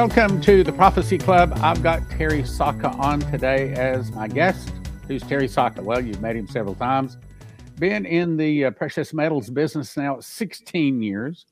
Welcome 0.00 0.40
to 0.40 0.64
the 0.64 0.72
Prophecy 0.72 1.18
Club. 1.18 1.52
I've 1.56 1.82
got 1.82 2.08
Terry 2.08 2.42
Sacka 2.42 2.88
on 2.98 3.20
today 3.20 3.74
as 3.74 4.10
my 4.12 4.28
guest. 4.28 4.72
Who's 5.06 5.22
Terry 5.22 5.46
Sacka? 5.46 5.82
Well, 5.82 6.00
you've 6.00 6.22
met 6.22 6.36
him 6.36 6.48
several 6.48 6.74
times. 6.74 7.18
Been 7.78 8.06
in 8.06 8.38
the 8.38 8.64
uh, 8.64 8.70
precious 8.70 9.12
metals 9.12 9.50
business 9.50 9.98
now 9.98 10.18
16 10.18 11.02
years. 11.02 11.44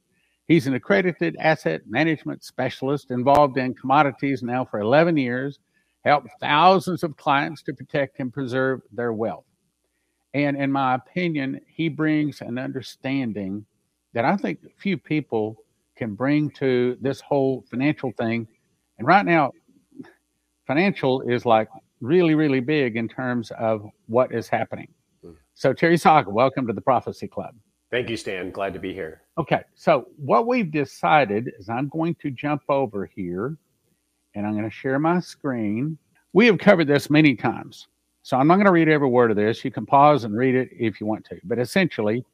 He's 0.47 0.67
an 0.67 0.73
accredited 0.73 1.37
asset 1.39 1.83
management 1.87 2.43
specialist 2.43 3.11
involved 3.11 3.59
in 3.59 3.75
commodities 3.75 4.43
now 4.43 4.65
for 4.65 4.81
11 4.81 5.19
years, 5.19 5.59
helped 6.07 6.31
thousands 6.41 7.03
of 7.03 7.19
clients 7.19 7.61
to 7.65 7.75
protect 7.75 8.19
and 8.19 8.33
preserve 8.33 8.81
their 8.91 9.13
wealth. 9.13 9.45
And 10.33 10.57
in 10.57 10.73
my 10.73 10.95
opinion, 10.95 11.61
he 11.67 11.91
brings 11.91 12.41
an 12.41 12.57
understanding 12.57 13.67
that 14.15 14.25
I 14.25 14.39
think 14.39 14.61
few 14.79 14.97
people 14.97 15.59
can 15.99 16.15
bring 16.15 16.49
to 16.53 16.97
this 17.01 17.21
whole 17.21 17.65
financial 17.69 18.13
thing. 18.13 18.47
And 18.99 19.07
right 19.07 19.27
now, 19.27 19.53
financial 20.67 21.21
is 21.23 21.45
like 21.45 21.69
really, 22.01 22.35
really 22.35 22.61
big 22.61 22.97
in 22.97 23.09
terms 23.09 23.51
of 23.59 23.85
what 24.07 24.33
is 24.33 24.49
happening. 24.49 24.89
Hmm. 25.23 25.33
So, 25.55 25.73
Terry 25.73 25.99
Sacka, 25.99 26.31
welcome 26.31 26.67
to 26.69 26.73
the 26.73 26.81
Prophecy 26.81 27.27
Club. 27.27 27.55
Thank 27.91 28.09
you, 28.09 28.17
Stan. 28.17 28.51
Glad 28.51 28.75
to 28.75 28.79
be 28.79 28.95
here. 28.95 29.23
Okay. 29.39 29.63
So, 29.75 30.09
what 30.17 30.47
we've 30.47 30.71
decided 30.71 31.53
is 31.59 31.69
I'm 31.69 31.89
going 31.89 32.15
to 32.17 32.31
jump 32.31 32.63
over 32.69 33.11
here 33.15 33.57
and 34.35 34.47
I'm 34.47 34.53
going 34.53 34.65
to 34.65 34.71
share 34.71 34.99
my 34.99 35.21
screen. 35.21 35.99
We 36.33 36.47
have 36.47 36.59
covered 36.59 36.87
this 36.87 37.11
many 37.11 37.35
times. 37.35 37.89
So, 38.23 38.37
I'm 38.37 38.47
not 38.47 38.57
going 38.57 38.67
to 38.67 38.73
read 38.73 38.89
every 38.89 39.09
word 39.09 39.33
of 39.33 39.37
this. 39.37 39.65
You 39.65 39.73
can 39.73 39.85
pause 39.85 40.23
and 40.25 40.37
read 40.37 40.55
it 40.55 40.69
if 40.73 41.01
you 41.01 41.07
want 41.07 41.25
to. 41.27 41.41
But 41.45 41.59
essentially, 41.59 42.25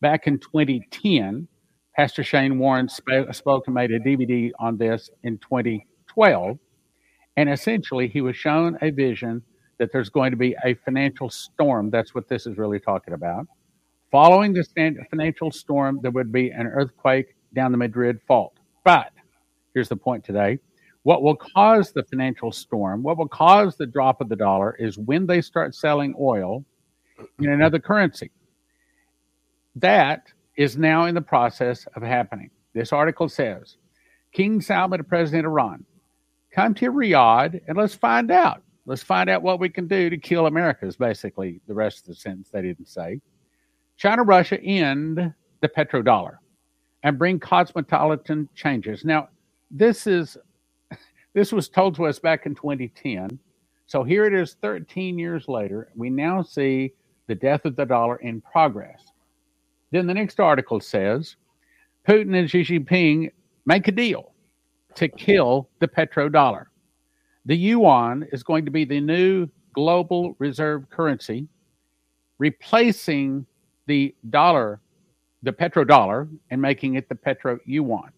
back 0.00 0.26
in 0.26 0.38
2010, 0.38 1.46
Pastor 1.96 2.24
Shane 2.24 2.58
Warren 2.58 2.88
sp- 2.90 3.30
spoke 3.32 3.66
and 3.66 3.74
made 3.74 3.92
a 3.92 4.00
DVD 4.00 4.50
on 4.58 4.76
this 4.76 5.10
in 5.22 5.38
2012. 5.38 6.58
And 7.36 7.48
essentially, 7.48 8.08
he 8.08 8.20
was 8.20 8.36
shown 8.36 8.76
a 8.82 8.90
vision 8.90 9.42
that 9.78 9.90
there's 9.92 10.08
going 10.08 10.30
to 10.30 10.36
be 10.36 10.56
a 10.64 10.74
financial 10.84 11.30
storm. 11.30 11.90
That's 11.90 12.14
what 12.14 12.28
this 12.28 12.46
is 12.46 12.58
really 12.58 12.80
talking 12.80 13.14
about. 13.14 13.46
Following 14.10 14.52
the 14.52 14.64
financial 15.10 15.50
storm, 15.50 15.98
there 16.02 16.10
would 16.12 16.32
be 16.32 16.50
an 16.50 16.66
earthquake 16.66 17.34
down 17.54 17.72
the 17.72 17.78
Madrid 17.78 18.20
Fault. 18.26 18.58
But 18.84 19.10
here's 19.72 19.88
the 19.88 19.96
point 19.96 20.24
today 20.24 20.58
what 21.02 21.22
will 21.22 21.36
cause 21.36 21.92
the 21.92 22.02
financial 22.04 22.50
storm, 22.50 23.02
what 23.02 23.18
will 23.18 23.28
cause 23.28 23.76
the 23.76 23.86
drop 23.86 24.20
of 24.20 24.28
the 24.28 24.36
dollar, 24.36 24.74
is 24.78 24.98
when 24.98 25.26
they 25.26 25.40
start 25.40 25.74
selling 25.74 26.14
oil 26.18 26.64
in 27.38 27.50
another 27.50 27.78
currency. 27.78 28.30
That 29.76 30.32
is 30.56 30.76
now 30.76 31.06
in 31.06 31.14
the 31.14 31.22
process 31.22 31.86
of 31.96 32.02
happening. 32.02 32.50
This 32.74 32.92
article 32.92 33.28
says 33.28 33.76
King 34.32 34.60
Salman, 34.60 34.98
the 34.98 35.04
president 35.04 35.46
of 35.46 35.52
Iran, 35.52 35.84
come 36.52 36.74
to 36.74 36.92
Riyadh 36.92 37.60
and 37.66 37.76
let's 37.76 37.94
find 37.94 38.30
out. 38.30 38.62
Let's 38.86 39.02
find 39.02 39.30
out 39.30 39.42
what 39.42 39.60
we 39.60 39.70
can 39.70 39.86
do 39.86 40.10
to 40.10 40.18
kill 40.18 40.46
America, 40.46 40.86
is 40.86 40.96
basically 40.96 41.60
the 41.66 41.74
rest 41.74 42.00
of 42.00 42.06
the 42.06 42.14
sentence 42.14 42.50
they 42.50 42.60
didn't 42.60 42.88
say. 42.88 43.20
China, 43.96 44.22
Russia 44.22 44.60
end 44.60 45.32
the 45.60 45.68
petrodollar 45.68 46.36
and 47.02 47.18
bring 47.18 47.38
cosmopolitan 47.38 48.48
changes. 48.54 49.04
Now, 49.04 49.28
this 49.70 50.06
is 50.06 50.36
this 51.34 51.52
was 51.52 51.68
told 51.68 51.94
to 51.96 52.06
us 52.06 52.18
back 52.18 52.46
in 52.46 52.54
2010. 52.54 53.38
So 53.86 54.02
here 54.02 54.24
it 54.26 54.34
is 54.34 54.56
13 54.60 55.18
years 55.18 55.48
later. 55.48 55.90
We 55.94 56.10
now 56.10 56.42
see 56.42 56.92
the 57.26 57.34
death 57.34 57.64
of 57.64 57.76
the 57.76 57.84
dollar 57.84 58.16
in 58.16 58.40
progress. 58.40 59.02
Then 59.94 60.08
the 60.08 60.14
next 60.14 60.40
article 60.40 60.80
says 60.80 61.36
Putin 62.04 62.36
and 62.36 62.50
Xi 62.50 62.62
Jinping 62.62 63.30
make 63.64 63.86
a 63.86 63.92
deal 63.92 64.32
to 64.96 65.06
kill 65.06 65.68
the 65.78 65.86
petrodollar. 65.86 66.64
The 67.46 67.56
yuan 67.56 68.26
is 68.32 68.42
going 68.42 68.64
to 68.64 68.72
be 68.72 68.84
the 68.84 69.00
new 69.00 69.46
global 69.72 70.34
reserve 70.40 70.90
currency, 70.90 71.46
replacing 72.38 73.46
the 73.86 74.12
dollar, 74.30 74.80
the 75.44 75.52
petrodollar, 75.52 76.28
and 76.50 76.60
making 76.60 76.94
it 76.94 77.08
the 77.08 77.14
petro 77.14 77.60
yuan. 77.64 78.10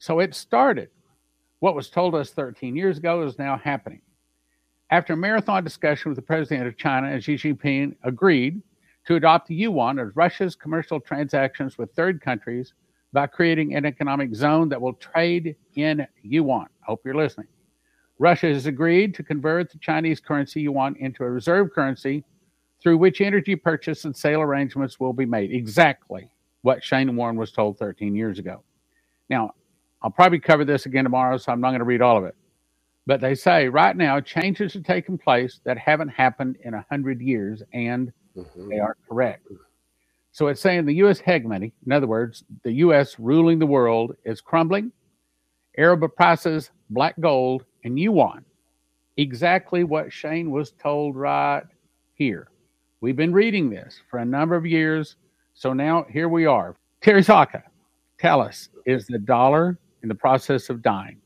So 0.00 0.18
it 0.18 0.34
started. 0.34 0.88
What 1.60 1.76
was 1.76 1.88
told 1.88 2.16
us 2.16 2.30
13 2.30 2.74
years 2.74 2.98
ago 2.98 3.22
is 3.22 3.38
now 3.38 3.56
happening. 3.56 4.00
After 4.90 5.12
a 5.12 5.16
marathon 5.16 5.62
discussion 5.62 6.08
with 6.08 6.16
the 6.16 6.22
president 6.22 6.66
of 6.66 6.76
China 6.76 7.06
and 7.06 7.22
Xi 7.22 7.36
Jinping 7.36 7.94
agreed 8.02 8.60
to 9.06 9.14
adopt 9.14 9.48
the 9.48 9.54
yuan 9.54 9.98
as 9.98 10.14
Russia's 10.14 10.54
commercial 10.54 11.00
transactions 11.00 11.78
with 11.78 11.92
third 11.92 12.20
countries 12.20 12.74
by 13.12 13.26
creating 13.26 13.74
an 13.74 13.86
economic 13.86 14.34
zone 14.34 14.68
that 14.68 14.80
will 14.80 14.94
trade 14.94 15.56
in 15.76 16.06
yuan. 16.22 16.66
Hope 16.82 17.02
you're 17.04 17.14
listening. 17.14 17.46
Russia 18.18 18.46
has 18.48 18.66
agreed 18.66 19.14
to 19.14 19.22
convert 19.22 19.70
the 19.70 19.78
Chinese 19.78 20.20
currency 20.20 20.62
yuan 20.62 20.96
into 20.96 21.22
a 21.22 21.30
reserve 21.30 21.72
currency 21.72 22.24
through 22.82 22.98
which 22.98 23.20
energy 23.20 23.56
purchase 23.56 24.04
and 24.04 24.16
sale 24.16 24.40
arrangements 24.40 24.98
will 24.98 25.12
be 25.12 25.26
made. 25.26 25.52
Exactly 25.52 26.30
what 26.62 26.82
Shane 26.82 27.14
Warren 27.14 27.36
was 27.36 27.52
told 27.52 27.78
13 27.78 28.14
years 28.14 28.38
ago. 28.38 28.62
Now, 29.28 29.52
I'll 30.02 30.10
probably 30.10 30.40
cover 30.40 30.64
this 30.64 30.86
again 30.86 31.04
tomorrow, 31.04 31.36
so 31.36 31.52
I'm 31.52 31.60
not 31.60 31.70
going 31.70 31.80
to 31.80 31.84
read 31.84 32.02
all 32.02 32.16
of 32.16 32.24
it. 32.24 32.34
But 33.06 33.20
they 33.20 33.34
say 33.34 33.68
right 33.68 33.96
now 33.96 34.20
changes 34.20 34.74
are 34.76 34.82
taking 34.82 35.16
place 35.16 35.60
that 35.64 35.78
haven't 35.78 36.08
happened 36.08 36.56
in 36.64 36.74
100 36.74 37.20
years, 37.20 37.62
and 37.72 38.12
Mm-hmm. 38.36 38.68
They 38.68 38.78
are 38.78 38.96
correct. 39.08 39.46
So 40.32 40.48
it's 40.48 40.60
saying 40.60 40.84
the 40.84 40.94
U.S. 40.96 41.18
hegemony, 41.18 41.72
in 41.86 41.92
other 41.92 42.06
words, 42.06 42.44
the 42.62 42.72
U.S. 42.72 43.16
ruling 43.18 43.58
the 43.58 43.66
world, 43.66 44.16
is 44.24 44.40
crumbling. 44.40 44.92
Arab 45.78 46.04
prices, 46.14 46.70
black 46.90 47.14
gold, 47.20 47.64
and 47.84 47.98
yuan. 47.98 48.44
Exactly 49.16 49.84
what 49.84 50.12
Shane 50.12 50.50
was 50.50 50.72
told 50.72 51.16
right 51.16 51.62
here. 52.14 52.48
We've 53.00 53.16
been 53.16 53.32
reading 53.32 53.70
this 53.70 54.00
for 54.10 54.18
a 54.18 54.24
number 54.24 54.56
of 54.56 54.66
years. 54.66 55.16
So 55.54 55.72
now 55.72 56.06
here 56.10 56.28
we 56.28 56.44
are. 56.44 56.76
Terry 57.00 57.22
Sacka, 57.22 57.62
tell 58.18 58.40
us, 58.40 58.68
is 58.84 59.06
the 59.06 59.18
dollar 59.18 59.78
in 60.02 60.08
the 60.08 60.14
process 60.14 60.68
of 60.68 60.82
dying? 60.82 61.18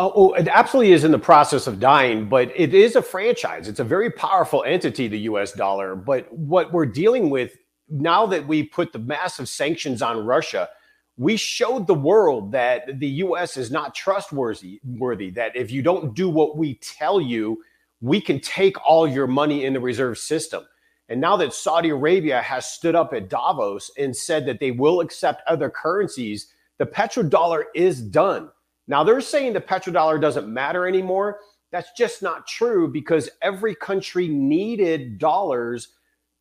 Oh, 0.00 0.12
oh, 0.14 0.32
it 0.34 0.46
absolutely 0.46 0.92
is 0.92 1.02
in 1.02 1.10
the 1.10 1.18
process 1.18 1.66
of 1.66 1.80
dying, 1.80 2.28
but 2.28 2.52
it 2.54 2.72
is 2.72 2.94
a 2.94 3.02
franchise. 3.02 3.66
It's 3.66 3.80
a 3.80 3.84
very 3.84 4.12
powerful 4.12 4.62
entity, 4.62 5.08
the 5.08 5.18
US 5.20 5.52
dollar. 5.52 5.96
But 5.96 6.32
what 6.32 6.72
we're 6.72 6.86
dealing 6.86 7.30
with 7.30 7.56
now 7.88 8.24
that 8.26 8.46
we 8.46 8.62
put 8.62 8.92
the 8.92 9.00
massive 9.00 9.48
sanctions 9.48 10.00
on 10.00 10.24
Russia, 10.24 10.68
we 11.16 11.36
showed 11.36 11.88
the 11.88 11.94
world 11.94 12.52
that 12.52 13.00
the 13.00 13.08
US 13.08 13.56
is 13.56 13.72
not 13.72 13.92
trustworthy, 13.92 14.80
worthy, 14.84 15.30
that 15.30 15.56
if 15.56 15.72
you 15.72 15.82
don't 15.82 16.14
do 16.14 16.28
what 16.28 16.56
we 16.56 16.74
tell 16.76 17.20
you, 17.20 17.60
we 18.00 18.20
can 18.20 18.38
take 18.38 18.76
all 18.86 19.08
your 19.08 19.26
money 19.26 19.64
in 19.64 19.72
the 19.72 19.80
reserve 19.80 20.16
system. 20.16 20.64
And 21.08 21.20
now 21.20 21.36
that 21.38 21.52
Saudi 21.52 21.88
Arabia 21.88 22.40
has 22.40 22.66
stood 22.66 22.94
up 22.94 23.12
at 23.14 23.28
Davos 23.28 23.90
and 23.98 24.14
said 24.14 24.46
that 24.46 24.60
they 24.60 24.70
will 24.70 25.00
accept 25.00 25.42
other 25.48 25.70
currencies, 25.70 26.52
the 26.76 26.86
petrodollar 26.86 27.64
is 27.74 28.00
done. 28.00 28.50
Now 28.88 29.04
they're 29.04 29.20
saying 29.20 29.52
the 29.52 29.60
petrodollar 29.60 30.20
doesn't 30.20 30.48
matter 30.48 30.88
anymore. 30.88 31.40
That's 31.70 31.92
just 31.96 32.22
not 32.22 32.46
true 32.46 32.90
because 32.90 33.28
every 33.42 33.74
country 33.74 34.26
needed 34.26 35.18
dollars 35.18 35.88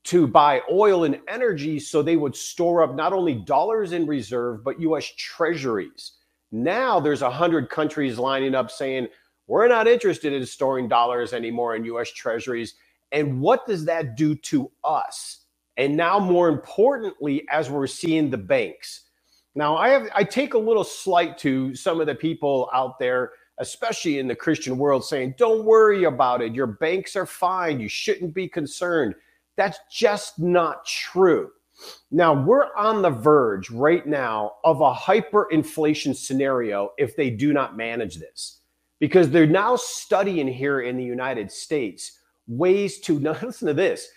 to 0.06 0.26
buy 0.26 0.62
oil 0.72 1.04
and 1.04 1.20
energy 1.28 1.80
so 1.80 2.02
they 2.02 2.16
would 2.16 2.36
store 2.36 2.82
up 2.82 2.96
not 2.96 3.12
only 3.12 3.36
dollars 3.36 3.92
in 3.92 4.08
reserve 4.08 4.64
but 4.64 4.80
US 4.80 5.06
treasuries. 5.18 6.14
Now 6.54 7.02
there's 7.02 7.22
100 7.22 7.70
countries 7.70 8.18
lining 8.18 8.56
up 8.56 8.72
saying 8.72 9.10
we're 9.48 9.68
not 9.68 9.88
interested 9.88 10.32
in 10.32 10.46
storing 10.46 10.88
dollars 10.88 11.34
anymore 11.34 11.76
in 11.76 11.84
US 11.86 12.12
treasuries. 12.12 12.76
And 13.12 13.42
what 13.42 13.68
does 13.68 13.84
that 13.86 14.16
do 14.16 14.36
to 14.36 14.72
us? 14.86 15.44
And 15.76 15.98
now 15.98 16.20
more 16.20 16.48
importantly 16.48 17.46
as 17.52 17.70
we're 17.70 17.88
seeing 17.88 18.30
the 18.30 18.38
banks 18.38 19.07
now, 19.58 19.76
I 19.76 19.90
have 19.90 20.08
I 20.14 20.24
take 20.24 20.54
a 20.54 20.60
little 20.60 20.84
slight 20.84 21.36
to 21.40 21.74
some 21.74 22.00
of 22.00 22.06
the 22.06 22.14
people 22.14 22.70
out 22.76 23.00
there, 23.00 23.32
especially 23.58 24.20
in 24.20 24.28
the 24.28 24.36
Christian 24.36 24.78
world, 24.78 25.04
saying, 25.04 25.34
"Don't 25.36 25.66
worry 25.66 26.04
about 26.04 26.44
it. 26.44 26.54
Your 26.54 26.68
banks 26.68 27.16
are 27.16 27.26
fine. 27.26 27.80
You 27.80 27.90
shouldn't 27.90 28.36
be 28.36 28.48
concerned." 28.48 29.16
That's 29.56 29.80
just 29.92 30.38
not 30.38 30.86
true. 30.86 31.50
Now, 32.12 32.40
we're 32.46 32.72
on 32.76 33.02
the 33.02 33.10
verge 33.10 33.72
right 33.72 34.06
now 34.06 34.58
of 34.64 34.82
a 34.82 34.94
hyperinflation 34.94 36.16
scenario 36.16 36.92
if 37.00 37.16
they 37.16 37.32
do 37.32 37.52
not 37.52 37.76
manage 37.76 38.18
this. 38.18 38.62
Because 39.00 39.32
they're 39.32 39.48
now 39.48 39.76
studying 39.76 40.48
here 40.48 40.82
in 40.82 40.98
the 40.98 41.04
United 41.04 41.52
States 41.52 42.20
ways 42.48 43.00
to 43.00 43.20
now 43.20 43.36
listen 43.42 43.68
to 43.70 43.74
this, 43.74 44.08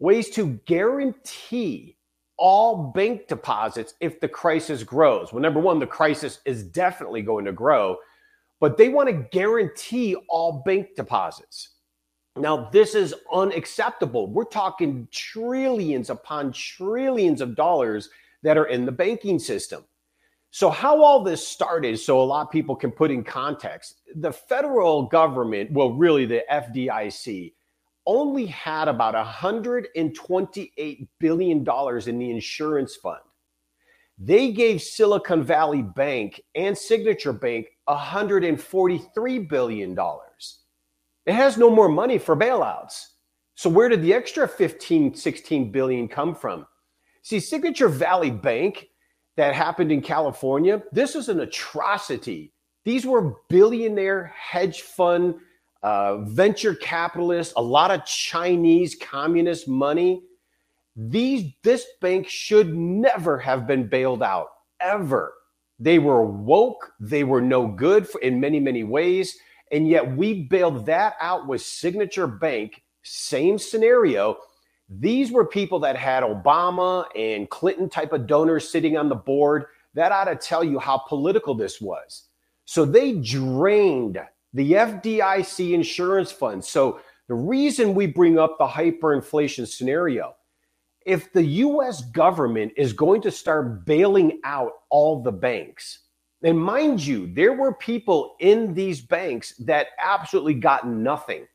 ways 0.00 0.28
to 0.30 0.58
guarantee 0.66 1.97
all 2.38 2.92
bank 2.92 3.26
deposits 3.26 3.94
if 4.00 4.20
the 4.20 4.28
crisis 4.28 4.82
grows. 4.82 5.32
Well, 5.32 5.42
number 5.42 5.60
one, 5.60 5.78
the 5.78 5.86
crisis 5.86 6.40
is 6.44 6.62
definitely 6.62 7.22
going 7.22 7.44
to 7.44 7.52
grow, 7.52 7.96
but 8.60 8.76
they 8.76 8.88
want 8.88 9.08
to 9.08 9.28
guarantee 9.30 10.16
all 10.28 10.62
bank 10.64 10.94
deposits. 10.96 11.70
Now, 12.36 12.70
this 12.70 12.94
is 12.94 13.14
unacceptable. 13.32 14.28
We're 14.28 14.44
talking 14.44 15.08
trillions 15.10 16.10
upon 16.10 16.52
trillions 16.52 17.40
of 17.40 17.56
dollars 17.56 18.10
that 18.42 18.56
are 18.56 18.66
in 18.66 18.86
the 18.86 18.92
banking 18.92 19.38
system. 19.38 19.84
So, 20.50 20.70
how 20.70 21.02
all 21.02 21.22
this 21.22 21.46
started, 21.46 21.98
so 21.98 22.20
a 22.20 22.24
lot 22.24 22.46
of 22.46 22.52
people 22.52 22.74
can 22.74 22.90
put 22.90 23.10
in 23.10 23.22
context, 23.22 24.00
the 24.14 24.32
federal 24.32 25.02
government, 25.02 25.72
well, 25.72 25.92
really 25.92 26.24
the 26.24 26.44
FDIC, 26.50 27.52
only 28.08 28.46
had 28.46 28.88
about 28.88 29.14
$128 29.14 31.08
billion 31.20 31.58
in 31.58 32.18
the 32.18 32.30
insurance 32.30 32.96
fund. 32.96 33.20
They 34.18 34.50
gave 34.50 34.80
Silicon 34.80 35.44
Valley 35.44 35.82
Bank 35.82 36.40
and 36.54 36.76
Signature 36.76 37.34
Bank 37.34 37.66
$143 37.86 39.48
billion. 39.48 39.96
It 41.26 41.34
has 41.34 41.58
no 41.58 41.70
more 41.70 41.90
money 41.90 42.16
for 42.18 42.34
bailouts. 42.34 43.04
So 43.54 43.68
where 43.68 43.90
did 43.90 44.00
the 44.02 44.14
extra 44.14 44.48
15, 44.48 45.14
16 45.14 45.70
billion 45.70 46.08
come 46.08 46.34
from? 46.34 46.66
See, 47.22 47.40
Signature 47.40 47.88
Valley 47.88 48.30
Bank 48.30 48.88
that 49.36 49.54
happened 49.54 49.92
in 49.92 50.00
California, 50.00 50.82
this 50.92 51.14
is 51.14 51.28
an 51.28 51.40
atrocity. 51.40 52.54
These 52.86 53.04
were 53.04 53.34
billionaire 53.50 54.32
hedge 54.34 54.80
fund 54.80 55.34
uh, 55.82 56.18
venture 56.18 56.74
capitalists, 56.74 57.54
a 57.56 57.62
lot 57.62 57.90
of 57.90 58.04
Chinese 58.04 58.96
communist 59.00 59.68
money. 59.68 60.22
These 60.96 61.52
this 61.62 61.86
bank 62.00 62.28
should 62.28 62.74
never 62.74 63.38
have 63.38 63.66
been 63.66 63.88
bailed 63.88 64.22
out 64.22 64.48
ever. 64.80 65.34
They 65.78 65.98
were 66.00 66.24
woke. 66.24 66.92
They 66.98 67.22
were 67.22 67.40
no 67.40 67.68
good 67.68 68.08
for, 68.08 68.20
in 68.20 68.40
many 68.40 68.58
many 68.58 68.82
ways, 68.82 69.38
and 69.70 69.88
yet 69.88 70.16
we 70.16 70.42
bailed 70.44 70.86
that 70.86 71.14
out 71.20 71.46
with 71.46 71.62
Signature 71.62 72.26
Bank. 72.26 72.82
Same 73.02 73.58
scenario. 73.58 74.38
These 74.88 75.30
were 75.30 75.44
people 75.44 75.78
that 75.80 75.96
had 75.96 76.22
Obama 76.22 77.04
and 77.14 77.48
Clinton 77.48 77.88
type 77.88 78.12
of 78.12 78.26
donors 78.26 78.68
sitting 78.68 78.96
on 78.96 79.08
the 79.08 79.14
board. 79.14 79.66
That 79.94 80.12
ought 80.12 80.24
to 80.24 80.36
tell 80.36 80.64
you 80.64 80.78
how 80.78 80.98
political 80.98 81.54
this 81.54 81.80
was. 81.80 82.24
So 82.64 82.84
they 82.84 83.12
drained 83.12 84.18
the 84.54 84.72
FDIC 84.72 85.72
insurance 85.72 86.32
fund. 86.32 86.64
So 86.64 87.00
the 87.28 87.34
reason 87.34 87.94
we 87.94 88.06
bring 88.06 88.38
up 88.38 88.56
the 88.58 88.66
hyperinflation 88.66 89.66
scenario, 89.68 90.34
if 91.04 91.32
the 91.32 91.44
US 91.44 92.02
government 92.02 92.72
is 92.76 92.92
going 92.92 93.22
to 93.22 93.30
start 93.30 93.84
bailing 93.84 94.40
out 94.44 94.72
all 94.90 95.22
the 95.22 95.32
banks, 95.32 96.00
and 96.42 96.58
mind 96.58 97.04
you, 97.04 97.32
there 97.34 97.52
were 97.52 97.74
people 97.74 98.36
in 98.40 98.72
these 98.72 99.00
banks 99.00 99.54
that 99.56 99.88
absolutely 99.98 100.54
got 100.54 100.86
nothing. 100.86 101.46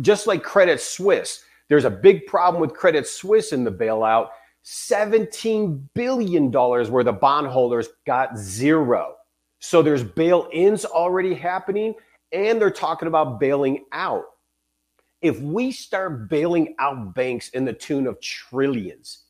Just 0.00 0.26
like 0.26 0.42
Credit 0.42 0.80
Suisse, 0.80 1.44
there's 1.68 1.84
a 1.84 1.90
big 1.90 2.26
problem 2.26 2.60
with 2.60 2.74
Credit 2.74 3.06
Suisse 3.06 3.52
in 3.52 3.64
the 3.64 3.70
bailout. 3.70 4.28
$17 4.64 5.82
billion 5.94 6.50
where 6.50 7.04
the 7.04 7.12
bondholders 7.12 7.88
got 8.06 8.36
zero. 8.36 9.14
So 9.64 9.80
there's 9.80 10.02
bail 10.02 10.48
ins 10.52 10.84
already 10.84 11.34
happening, 11.34 11.94
and 12.32 12.60
they're 12.60 12.68
talking 12.68 13.06
about 13.06 13.38
bailing 13.38 13.84
out. 13.92 14.24
If 15.20 15.40
we 15.40 15.70
start 15.70 16.28
bailing 16.28 16.74
out 16.80 17.14
banks 17.14 17.48
in 17.50 17.64
the 17.64 17.72
tune 17.72 18.08
of 18.08 18.20
trillions, 18.20 19.26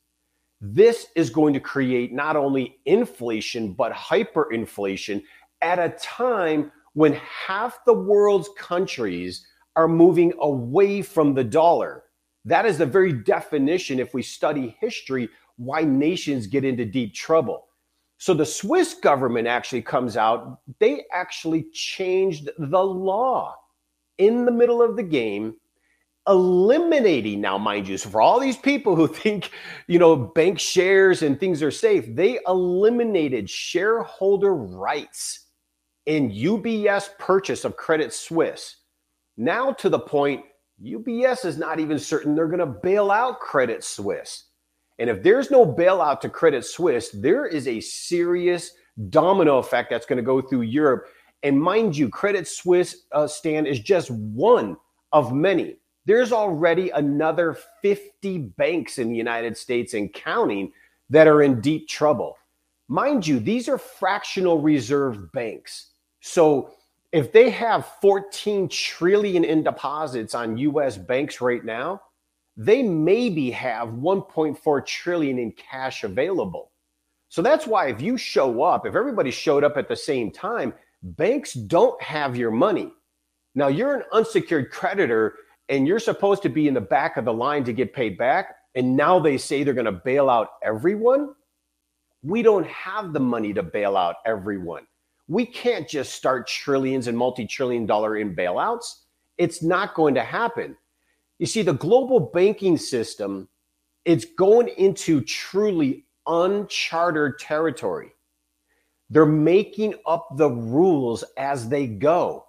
this 0.58 1.08
is 1.16 1.28
going 1.28 1.52
to 1.52 1.60
create 1.60 2.14
not 2.14 2.34
only 2.34 2.78
inflation, 2.86 3.74
but 3.74 3.92
hyperinflation 3.92 5.22
at 5.60 5.78
a 5.78 5.90
time 6.00 6.72
when 6.94 7.12
half 7.12 7.84
the 7.84 7.92
world's 7.92 8.48
countries 8.56 9.46
are 9.76 9.86
moving 9.86 10.32
away 10.40 11.02
from 11.02 11.34
the 11.34 11.44
dollar. 11.44 12.04
That 12.46 12.64
is 12.64 12.78
the 12.78 12.86
very 12.86 13.12
definition, 13.12 14.00
if 14.00 14.14
we 14.14 14.22
study 14.22 14.74
history, 14.80 15.28
why 15.56 15.82
nations 15.82 16.46
get 16.46 16.64
into 16.64 16.86
deep 16.86 17.12
trouble. 17.12 17.66
So 18.22 18.34
the 18.34 18.46
Swiss 18.46 18.94
government 18.94 19.48
actually 19.48 19.82
comes 19.82 20.16
out, 20.16 20.60
they 20.78 21.06
actually 21.12 21.64
changed 21.72 22.50
the 22.56 22.78
law 22.78 23.56
in 24.16 24.44
the 24.44 24.52
middle 24.52 24.80
of 24.80 24.94
the 24.94 25.02
game, 25.02 25.56
eliminating 26.28 27.40
now, 27.40 27.58
mind 27.58 27.88
you, 27.88 27.98
so 27.98 28.08
for 28.08 28.22
all 28.22 28.38
these 28.38 28.56
people 28.56 28.94
who 28.94 29.08
think, 29.22 29.50
you 29.88 29.98
know, 29.98 30.14
bank 30.14 30.60
shares 30.60 31.22
and 31.22 31.40
things 31.40 31.64
are 31.64 31.72
safe, 31.72 32.14
they 32.14 32.38
eliminated 32.46 33.50
shareholder 33.50 34.54
rights 34.54 35.48
in 36.06 36.30
UBS 36.30 37.18
purchase 37.18 37.64
of 37.64 37.76
Credit 37.76 38.12
Suisse. 38.12 38.76
Now 39.36 39.72
to 39.72 39.88
the 39.88 39.98
point, 39.98 40.44
UBS 40.80 41.44
is 41.44 41.58
not 41.58 41.80
even 41.80 41.98
certain 41.98 42.36
they're 42.36 42.46
going 42.46 42.60
to 42.60 42.66
bail 42.66 43.10
out 43.10 43.40
Credit 43.40 43.82
Suisse. 43.82 44.44
And 45.02 45.10
if 45.10 45.20
there's 45.24 45.50
no 45.50 45.66
bailout 45.66 46.20
to 46.20 46.28
Credit 46.28 46.64
Suisse, 46.64 47.10
there 47.10 47.44
is 47.44 47.66
a 47.66 47.80
serious 47.80 48.70
domino 49.10 49.58
effect 49.58 49.90
that's 49.90 50.06
going 50.06 50.18
to 50.18 50.22
go 50.22 50.40
through 50.40 50.60
Europe. 50.60 51.08
And 51.42 51.60
mind 51.60 51.96
you, 51.96 52.08
Credit 52.08 52.46
Suisse 52.46 53.06
uh, 53.10 53.26
stand 53.26 53.66
is 53.66 53.80
just 53.80 54.12
one 54.12 54.76
of 55.10 55.32
many. 55.32 55.78
There's 56.06 56.30
already 56.30 56.90
another 56.90 57.58
50 57.82 58.38
banks 58.56 58.98
in 58.98 59.08
the 59.08 59.16
United 59.16 59.56
States 59.56 59.94
and 59.94 60.12
counting 60.12 60.70
that 61.10 61.26
are 61.26 61.42
in 61.42 61.60
deep 61.60 61.88
trouble. 61.88 62.38
Mind 62.86 63.26
you, 63.26 63.40
these 63.40 63.68
are 63.68 63.78
fractional 63.78 64.60
reserve 64.60 65.32
banks. 65.32 65.94
So 66.20 66.74
if 67.10 67.32
they 67.32 67.50
have 67.50 67.86
14 68.00 68.68
trillion 68.68 69.42
in 69.42 69.64
deposits 69.64 70.36
on 70.36 70.58
US 70.58 70.96
banks 70.96 71.40
right 71.40 71.64
now, 71.64 72.02
they 72.56 72.82
maybe 72.82 73.50
have 73.50 73.88
1.4 73.88 74.86
trillion 74.86 75.38
in 75.38 75.52
cash 75.52 76.04
available. 76.04 76.70
So 77.28 77.40
that's 77.40 77.66
why 77.66 77.88
if 77.88 78.02
you 78.02 78.18
show 78.18 78.62
up, 78.62 78.86
if 78.86 78.94
everybody 78.94 79.30
showed 79.30 79.64
up 79.64 79.76
at 79.76 79.88
the 79.88 79.96
same 79.96 80.30
time, 80.30 80.74
banks 81.02 81.54
don't 81.54 82.00
have 82.02 82.36
your 82.36 82.50
money. 82.50 82.92
Now 83.54 83.68
you're 83.68 83.94
an 83.94 84.02
unsecured 84.12 84.70
creditor 84.70 85.36
and 85.68 85.86
you're 85.86 85.98
supposed 85.98 86.42
to 86.42 86.48
be 86.48 86.68
in 86.68 86.74
the 86.74 86.80
back 86.80 87.16
of 87.16 87.24
the 87.24 87.32
line 87.32 87.64
to 87.64 87.72
get 87.72 87.94
paid 87.94 88.18
back. 88.18 88.56
And 88.74 88.96
now 88.96 89.18
they 89.18 89.38
say 89.38 89.62
they're 89.62 89.74
going 89.74 89.86
to 89.86 89.92
bail 89.92 90.28
out 90.28 90.48
everyone. 90.62 91.34
We 92.22 92.42
don't 92.42 92.66
have 92.66 93.12
the 93.12 93.20
money 93.20 93.52
to 93.54 93.62
bail 93.62 93.96
out 93.96 94.16
everyone. 94.26 94.86
We 95.28 95.46
can't 95.46 95.88
just 95.88 96.12
start 96.14 96.46
trillions 96.46 97.06
and 97.06 97.16
multi 97.16 97.46
trillion 97.46 97.86
dollar 97.86 98.16
in 98.18 98.34
bailouts. 98.36 99.00
It's 99.38 99.62
not 99.62 99.94
going 99.94 100.14
to 100.14 100.22
happen. 100.22 100.76
You 101.38 101.46
see, 101.46 101.62
the 101.62 101.74
global 101.74 102.20
banking 102.20 102.76
system, 102.76 103.48
it's 104.04 104.24
going 104.24 104.68
into 104.76 105.20
truly 105.20 106.06
uncharted 106.26 107.38
territory. 107.38 108.12
They're 109.10 109.26
making 109.26 109.94
up 110.06 110.28
the 110.36 110.50
rules 110.50 111.24
as 111.36 111.68
they 111.68 111.86
go. 111.86 112.46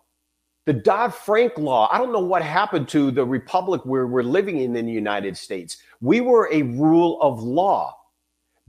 The 0.65 0.73
Dodd 0.73 1.13
Frank 1.13 1.57
law, 1.57 1.89
I 1.91 1.97
don't 1.97 2.13
know 2.13 2.19
what 2.19 2.41
happened 2.41 2.87
to 2.89 3.11
the 3.11 3.25
republic 3.25 3.81
where 3.83 4.07
we're 4.07 4.23
living 4.23 4.61
in 4.61 4.75
in 4.75 4.85
the 4.85 4.91
United 4.93 5.35
States. 5.35 5.77
We 5.99 6.21
were 6.21 6.49
a 6.53 6.61
rule 6.61 7.19
of 7.21 7.43
law. 7.43 7.97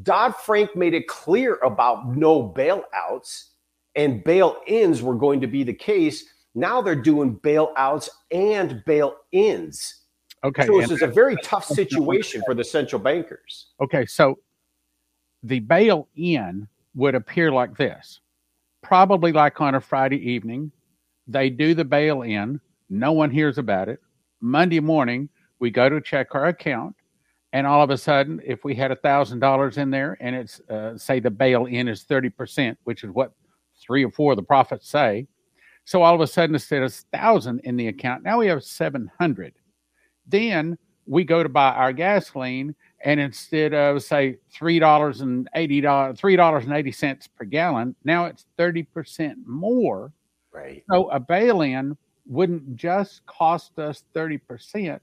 Dodd 0.02 0.34
Frank 0.34 0.74
made 0.74 0.92
it 0.92 1.06
clear 1.06 1.56
about 1.62 2.16
no 2.16 2.42
bailouts 2.48 3.50
and 3.94 4.24
bail 4.24 4.56
ins 4.66 5.02
were 5.02 5.14
going 5.14 5.40
to 5.40 5.46
be 5.46 5.62
the 5.62 5.72
case. 5.72 6.24
Now 6.56 6.82
they're 6.82 6.96
doing 6.96 7.38
bailouts 7.38 8.08
and 8.32 8.84
bail 8.84 9.16
ins. 9.30 10.02
Okay. 10.44 10.66
So 10.66 10.80
it's 10.80 11.02
a 11.02 11.06
very 11.06 11.36
tough 11.42 11.64
situation 11.80 12.42
for 12.44 12.54
the 12.54 12.64
central 12.64 13.00
bankers. 13.00 13.68
Okay. 13.80 14.06
So 14.06 14.38
the 15.42 15.60
bail 15.60 16.08
in 16.16 16.68
would 16.94 17.14
appear 17.14 17.50
like 17.50 17.76
this 17.76 18.20
probably 18.84 19.32
like 19.32 19.60
on 19.60 19.74
a 19.74 19.80
Friday 19.80 20.30
evening. 20.30 20.70
They 21.26 21.48
do 21.48 21.74
the 21.74 21.84
bail 21.84 22.22
in, 22.22 22.60
no 22.90 23.12
one 23.12 23.30
hears 23.30 23.56
about 23.56 23.88
it. 23.88 24.00
Monday 24.40 24.78
morning, 24.78 25.30
we 25.58 25.70
go 25.70 25.88
to 25.88 26.00
check 26.00 26.34
our 26.34 26.46
account, 26.46 26.94
and 27.54 27.66
all 27.66 27.82
of 27.82 27.88
a 27.88 27.96
sudden, 27.96 28.40
if 28.44 28.62
we 28.62 28.74
had 28.74 28.90
a 28.90 28.96
thousand 28.96 29.38
dollars 29.38 29.78
in 29.78 29.90
there, 29.90 30.18
and 30.20 30.36
it's 30.36 30.60
uh, 30.68 30.98
say 30.98 31.18
the 31.18 31.30
bail 31.30 31.64
in 31.64 31.88
is 31.88 32.02
thirty 32.02 32.28
percent, 32.28 32.78
which 32.84 33.04
is 33.04 33.10
what 33.10 33.32
three 33.80 34.04
or 34.04 34.10
four 34.10 34.32
of 34.32 34.36
the 34.36 34.42
prophets 34.42 34.88
say, 34.88 35.26
so 35.84 36.02
all 36.02 36.14
of 36.14 36.20
a 36.20 36.26
sudden, 36.26 36.54
instead 36.54 36.82
of 36.82 36.92
thousand 36.92 37.60
in 37.60 37.76
the 37.76 37.88
account, 37.88 38.22
now 38.22 38.38
we 38.38 38.46
have 38.48 38.62
seven 38.62 39.10
hundred. 39.18 39.54
Then 40.26 40.78
we 41.06 41.24
go 41.24 41.42
to 41.42 41.48
buy 41.48 41.72
our 41.72 41.92
gasoline, 41.92 42.74
and 43.04 43.20
instead 43.20 43.74
of 43.74 44.02
say 44.02 44.38
three 44.50 44.78
dollars 44.78 45.20
and 45.20 45.48
eighty 45.54 45.80
dollars, 45.80 46.18
three 46.18 46.36
dollars 46.36 46.64
and 46.64 46.72
eighty 46.72 46.92
cents 46.92 47.26
per 47.26 47.44
gallon, 47.44 47.94
now 48.04 48.24
it's 48.24 48.46
thirty 48.56 48.82
percent 48.82 49.38
more. 49.46 50.12
Right. 50.52 50.82
So 50.90 51.08
a 51.10 51.20
bail-in 51.20 51.96
wouldn't 52.26 52.76
just 52.76 53.26
cost 53.26 53.78
us 53.78 54.04
thirty 54.14 54.38
percent; 54.38 55.02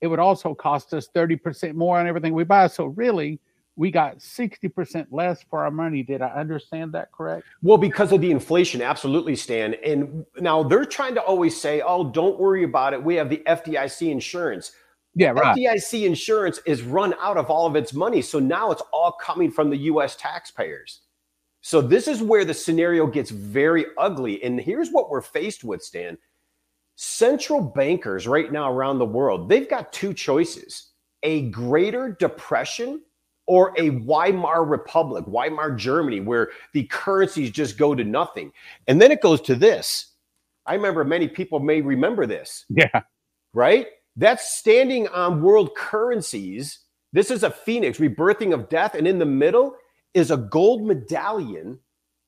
it 0.00 0.06
would 0.06 0.18
also 0.18 0.54
cost 0.54 0.94
us 0.94 1.08
thirty 1.08 1.36
percent 1.36 1.76
more 1.76 1.98
on 1.98 2.06
everything 2.06 2.32
we 2.32 2.44
buy. 2.44 2.66
So 2.68 2.86
really, 2.86 3.38
we 3.78 3.92
got 3.92 4.18
60% 4.18 5.06
less 5.12 5.44
for 5.48 5.62
our 5.62 5.70
money. 5.70 6.02
Did 6.02 6.20
I 6.20 6.30
understand 6.30 6.92
that 6.92 7.12
correct? 7.12 7.46
Well, 7.62 7.78
because 7.78 8.10
of 8.10 8.20
the 8.20 8.30
inflation, 8.32 8.82
absolutely, 8.82 9.36
Stan. 9.36 9.76
And 9.86 10.26
now 10.40 10.64
they're 10.64 10.84
trying 10.84 11.14
to 11.14 11.22
always 11.22 11.58
say, 11.58 11.80
oh, 11.80 12.10
don't 12.10 12.40
worry 12.40 12.64
about 12.64 12.92
it. 12.92 13.02
We 13.02 13.14
have 13.14 13.30
the 13.30 13.40
FDIC 13.46 14.10
insurance. 14.10 14.72
Yeah, 15.14 15.30
right. 15.30 15.56
FDIC 15.56 16.04
insurance 16.04 16.60
is 16.66 16.82
run 16.82 17.14
out 17.20 17.36
of 17.36 17.50
all 17.50 17.66
of 17.66 17.76
its 17.76 17.94
money. 17.94 18.20
So 18.20 18.40
now 18.40 18.72
it's 18.72 18.82
all 18.92 19.12
coming 19.12 19.48
from 19.48 19.70
the 19.70 19.76
US 19.76 20.16
taxpayers. 20.16 21.02
So 21.60 21.80
this 21.80 22.08
is 22.08 22.20
where 22.20 22.44
the 22.44 22.54
scenario 22.54 23.06
gets 23.06 23.30
very 23.30 23.86
ugly. 23.96 24.42
And 24.42 24.60
here's 24.60 24.90
what 24.90 25.08
we're 25.08 25.22
faced 25.22 25.62
with, 25.62 25.84
Stan. 25.84 26.18
Central 26.96 27.60
bankers 27.60 28.26
right 28.26 28.50
now 28.50 28.72
around 28.72 28.98
the 28.98 29.06
world, 29.06 29.48
they've 29.48 29.70
got 29.70 29.92
two 29.92 30.12
choices 30.12 30.86
a 31.22 31.50
greater 31.50 32.16
depression 32.18 33.02
or 33.48 33.72
a 33.78 33.90
Weimar 33.90 34.64
Republic, 34.64 35.24
Weimar 35.26 35.74
Germany, 35.74 36.20
where 36.20 36.50
the 36.74 36.84
currencies 36.84 37.50
just 37.50 37.78
go 37.78 37.94
to 37.94 38.04
nothing. 38.04 38.52
And 38.86 39.00
then 39.00 39.10
it 39.10 39.22
goes 39.22 39.40
to 39.42 39.56
this. 39.56 40.12
I 40.66 40.74
remember 40.74 41.02
many 41.02 41.26
people 41.26 41.58
may 41.58 41.80
remember 41.80 42.26
this. 42.26 42.66
Yeah. 42.68 43.00
Right? 43.54 43.86
That's 44.16 44.58
standing 44.58 45.08
on 45.08 45.42
world 45.42 45.74
currencies. 45.74 46.80
This 47.14 47.30
is 47.30 47.42
a 47.42 47.50
phoenix, 47.50 47.98
rebirthing 47.98 48.52
of 48.52 48.68
death. 48.68 48.94
And 48.94 49.08
in 49.08 49.18
the 49.18 49.24
middle 49.24 49.74
is 50.12 50.30
a 50.30 50.36
gold 50.36 50.86
medallion 50.86 51.78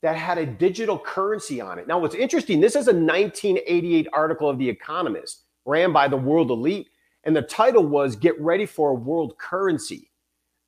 that 0.01 0.17
had 0.17 0.39
a 0.39 0.47
digital 0.47 0.99
currency 0.99 1.61
on 1.61 1.79
it. 1.79 1.87
Now, 1.87 1.99
what's 1.99 2.15
interesting, 2.15 2.61
this 2.61 2.77
is 2.77 2.89
a 2.89 2.95
1988 2.95 4.09
article 4.15 4.49
of 4.49 4.57
The 4.57 4.71
Economist, 4.71 5.45
ran 5.67 5.93
by 5.93 6.09
the 6.09 6.17
world 6.17 6.51
elite. 6.51 6.89
And 7.25 7.37
the 7.37 7.43
title 7.43 7.87
was 7.87 8.17
Get 8.17 8.41
Ready 8.41 8.65
for 8.65 8.93
a 8.93 8.95
World 8.95 9.37
Currency. 9.37 10.10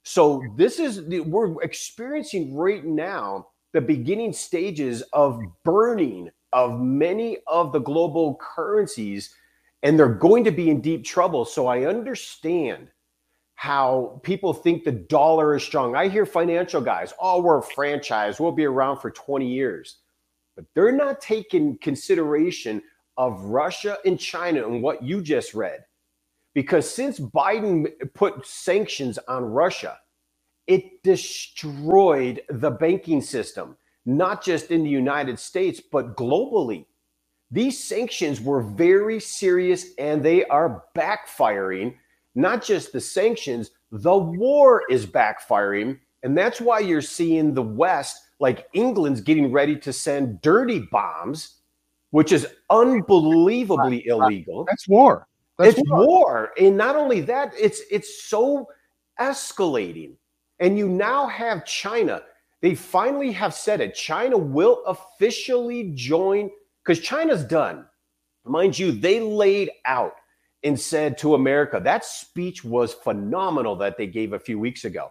So, 0.05 0.43
this 0.57 0.79
is, 0.79 1.03
we're 1.25 1.63
experiencing 1.63 2.57
right 2.57 2.85
now 2.85 3.49
the 3.73 3.81
beginning 3.81 4.33
stages 4.33 5.03
of 5.13 5.41
burning 5.65 6.31
of 6.53 6.81
many 6.81 7.39
of 7.47 7.73
the 7.73 7.79
global 7.79 8.37
currencies, 8.41 9.35
and 9.83 9.99
they're 9.99 10.09
going 10.09 10.45
to 10.45 10.51
be 10.51 10.71
in 10.71 10.81
deep 10.81 11.05
trouble. 11.05 11.45
So, 11.45 11.67
I 11.67 11.85
understand 11.85 12.89
how 13.55 14.21
people 14.25 14.53
think 14.53 14.83
the 14.83 14.91
dollar 14.91 15.55
is 15.55 15.63
strong. 15.63 15.95
I 15.95 16.09
hear 16.09 16.27
financial 16.27 16.81
guys, 16.81 17.15
oh, 17.21 17.41
we're 17.41 17.59
a 17.59 17.63
franchise, 17.63 18.41
we'll 18.41 18.51
be 18.51 18.65
around 18.65 18.99
for 18.99 19.11
20 19.13 19.47
years. 19.47 19.99
But 20.57 20.65
they're 20.75 20.91
not 20.91 21.21
taking 21.21 21.79
consideration 21.79 22.83
of 23.17 23.41
Russia 23.45 23.99
and 24.05 24.19
China 24.19 24.67
and 24.67 24.83
what 24.83 25.03
you 25.03 25.23
just 25.23 25.55
read. 25.55 25.85
Because 26.55 26.89
since 26.89 27.19
Biden 27.19 27.91
put 28.15 28.47
sanctions 28.47 29.19
on 29.29 29.45
Russia, 29.45 29.99
it 30.67 31.03
destroyed 31.03 32.43
the 32.49 32.71
banking 32.71 33.21
system, 33.21 33.77
not 34.05 34.45
just 34.45 34.71
in 34.71 34.85
the 34.85 34.91
United 34.91 35.39
States, 35.39 35.81
but 35.81 36.17
globally. 36.17 36.87
These 37.51 37.83
sanctions 37.83 38.41
were 38.41 38.63
very 38.63 39.21
serious 39.21 39.95
and 39.99 40.23
they 40.23 40.45
are 40.47 40.85
backfiring 40.97 41.95
not 42.35 42.65
just 42.65 42.93
the 42.93 43.01
sanctions, 43.01 43.71
the 43.91 44.17
war 44.17 44.83
is 44.89 45.07
backfiring. 45.07 45.99
And 46.23 46.37
that's 46.37 46.61
why 46.61 46.79
you're 46.79 47.03
seeing 47.03 47.53
the 47.53 47.63
West, 47.63 48.17
like 48.39 48.69
England's 48.73 49.21
getting 49.21 49.53
ready 49.53 49.77
to 49.77 49.93
send 49.93 50.41
dirty 50.41 50.81
bombs, 50.91 51.57
which 52.11 52.33
is 52.33 52.47
unbelievably 52.71 54.07
illegal. 54.07 54.65
That's 54.65 54.89
war. 54.89 55.27
That's 55.63 55.79
it's 55.79 55.91
war. 55.91 56.07
war. 56.07 56.51
And 56.59 56.77
not 56.77 56.97
only 56.97 57.21
that, 57.23 57.53
it's 57.59 57.83
it's 57.91 58.25
so 58.25 58.69
escalating. 59.21 60.15
And 60.59 60.79
you 60.79 60.89
now 60.89 61.27
have 61.27 61.65
China. 61.65 62.23
They 62.61 62.75
finally 62.75 63.33
have 63.33 63.55
said 63.55 63.81
it. 63.81 63.95
China 63.95 64.39
will 64.39 64.85
officially 64.87 65.93
join 65.95 66.51
because 66.85 67.01
China's 67.01 67.45
done. 67.45 67.87
Mind 68.45 68.79
you, 68.79 68.93
they 68.93 69.21
laid 69.21 69.71
out 69.85 70.15
and 70.65 70.79
said 70.79 71.19
to 71.19 71.35
America, 71.35 71.81
that 71.83 72.05
speech 72.05 72.65
was 72.65 72.95
phenomenal 72.95 73.77
that 73.77 73.97
they 73.97 74.07
gave 74.07 74.33
a 74.33 74.39
few 74.39 74.59
weeks 74.59 74.85
ago. 74.85 75.11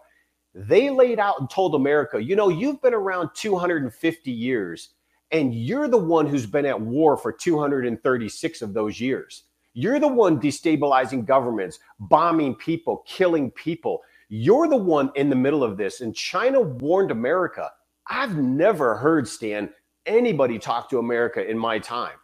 They 0.53 0.89
laid 0.89 1.19
out 1.19 1.39
and 1.39 1.49
told 1.49 1.75
America, 1.75 2.21
you 2.21 2.35
know, 2.35 2.49
you've 2.49 2.81
been 2.81 2.93
around 2.93 3.31
250 3.35 4.31
years, 4.31 4.89
and 5.31 5.53
you're 5.53 5.87
the 5.87 5.97
one 5.97 6.27
who's 6.27 6.45
been 6.45 6.65
at 6.65 6.79
war 6.79 7.15
for 7.15 7.31
236 7.31 8.61
of 8.61 8.73
those 8.73 8.99
years. 8.99 9.43
You're 9.73 9.99
the 9.99 10.07
one 10.07 10.39
destabilizing 10.39 11.25
governments, 11.25 11.79
bombing 11.99 12.55
people, 12.55 13.03
killing 13.07 13.51
people. 13.51 14.01
You're 14.29 14.67
the 14.67 14.77
one 14.77 15.11
in 15.15 15.29
the 15.29 15.35
middle 15.35 15.63
of 15.63 15.77
this. 15.77 16.01
And 16.01 16.15
China 16.15 16.61
warned 16.61 17.11
America. 17.11 17.71
I've 18.07 18.37
never 18.37 18.95
heard, 18.97 19.27
Stan, 19.27 19.69
anybody 20.05 20.59
talk 20.59 20.89
to 20.89 20.99
America 20.99 21.47
in 21.47 21.57
my 21.57 21.79
time. 21.79 22.17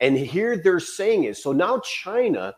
And 0.00 0.16
here 0.16 0.56
they're 0.56 0.80
saying 0.80 1.24
it. 1.24 1.36
So 1.36 1.52
now 1.52 1.80
China 1.80 2.54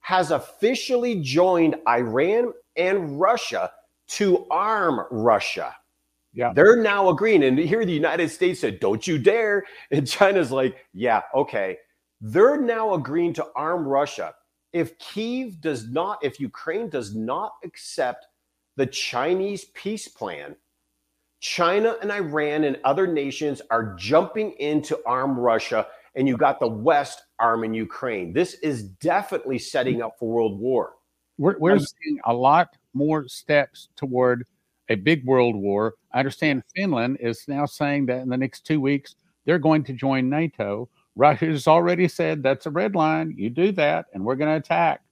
has 0.00 0.30
officially 0.30 1.20
joined 1.20 1.76
Iran 1.88 2.52
and 2.76 3.20
Russia 3.20 3.70
to 4.08 4.46
arm 4.50 5.00
Russia. 5.10 5.76
Yeah. 6.32 6.52
They're 6.54 6.82
now 6.82 7.08
agreeing. 7.10 7.44
And 7.44 7.58
here 7.58 7.84
the 7.84 7.92
United 7.92 8.30
States 8.30 8.60
said, 8.60 8.80
don't 8.80 9.06
you 9.06 9.18
dare. 9.18 9.64
And 9.90 10.06
China's 10.08 10.52
like, 10.52 10.76
yeah, 10.94 11.22
okay. 11.34 11.78
They're 12.20 12.60
now 12.60 12.94
agreeing 12.94 13.32
to 13.34 13.46
arm 13.56 13.86
Russia. 13.86 14.34
If 14.72 14.98
Kiev 14.98 15.60
does 15.60 15.88
not, 15.88 16.22
if 16.22 16.38
Ukraine 16.38 16.88
does 16.88 17.14
not 17.14 17.54
accept 17.64 18.26
the 18.76 18.86
Chinese 18.86 19.64
peace 19.74 20.06
plan, 20.08 20.54
China 21.40 21.96
and 22.02 22.12
Iran 22.12 22.64
and 22.64 22.78
other 22.84 23.06
nations 23.06 23.62
are 23.70 23.94
jumping 23.94 24.52
in 24.52 24.82
to 24.82 25.00
arm 25.06 25.38
Russia 25.38 25.86
and 26.14 26.28
you 26.28 26.36
got 26.36 26.60
the 26.60 26.68
West 26.68 27.22
arming 27.38 27.72
Ukraine. 27.72 28.32
This 28.32 28.54
is 28.54 28.82
definitely 28.82 29.58
setting 29.58 30.02
up 30.02 30.18
for 30.18 30.28
World 30.28 30.58
War. 30.58 30.94
We're, 31.38 31.58
we're 31.58 31.78
seeing 31.78 32.18
a 32.26 32.34
lot 32.34 32.76
more 32.92 33.26
steps 33.28 33.88
toward 33.96 34.46
a 34.90 34.96
big 34.96 35.24
world 35.24 35.56
war. 35.56 35.94
I 36.12 36.18
understand 36.18 36.62
Finland 36.76 37.18
is 37.20 37.44
now 37.48 37.64
saying 37.64 38.06
that 38.06 38.20
in 38.20 38.28
the 38.28 38.36
next 38.36 38.66
two 38.66 38.80
weeks 38.80 39.14
they're 39.46 39.58
going 39.58 39.84
to 39.84 39.92
join 39.92 40.28
NATO. 40.28 40.88
Russia's 41.20 41.68
already 41.68 42.08
said 42.08 42.42
that's 42.42 42.64
a 42.64 42.70
red 42.70 42.94
line. 42.94 43.34
You 43.36 43.50
do 43.50 43.72
that, 43.72 44.06
and 44.14 44.24
we're 44.24 44.36
going 44.36 44.48
to 44.48 44.56
attack. 44.56 45.02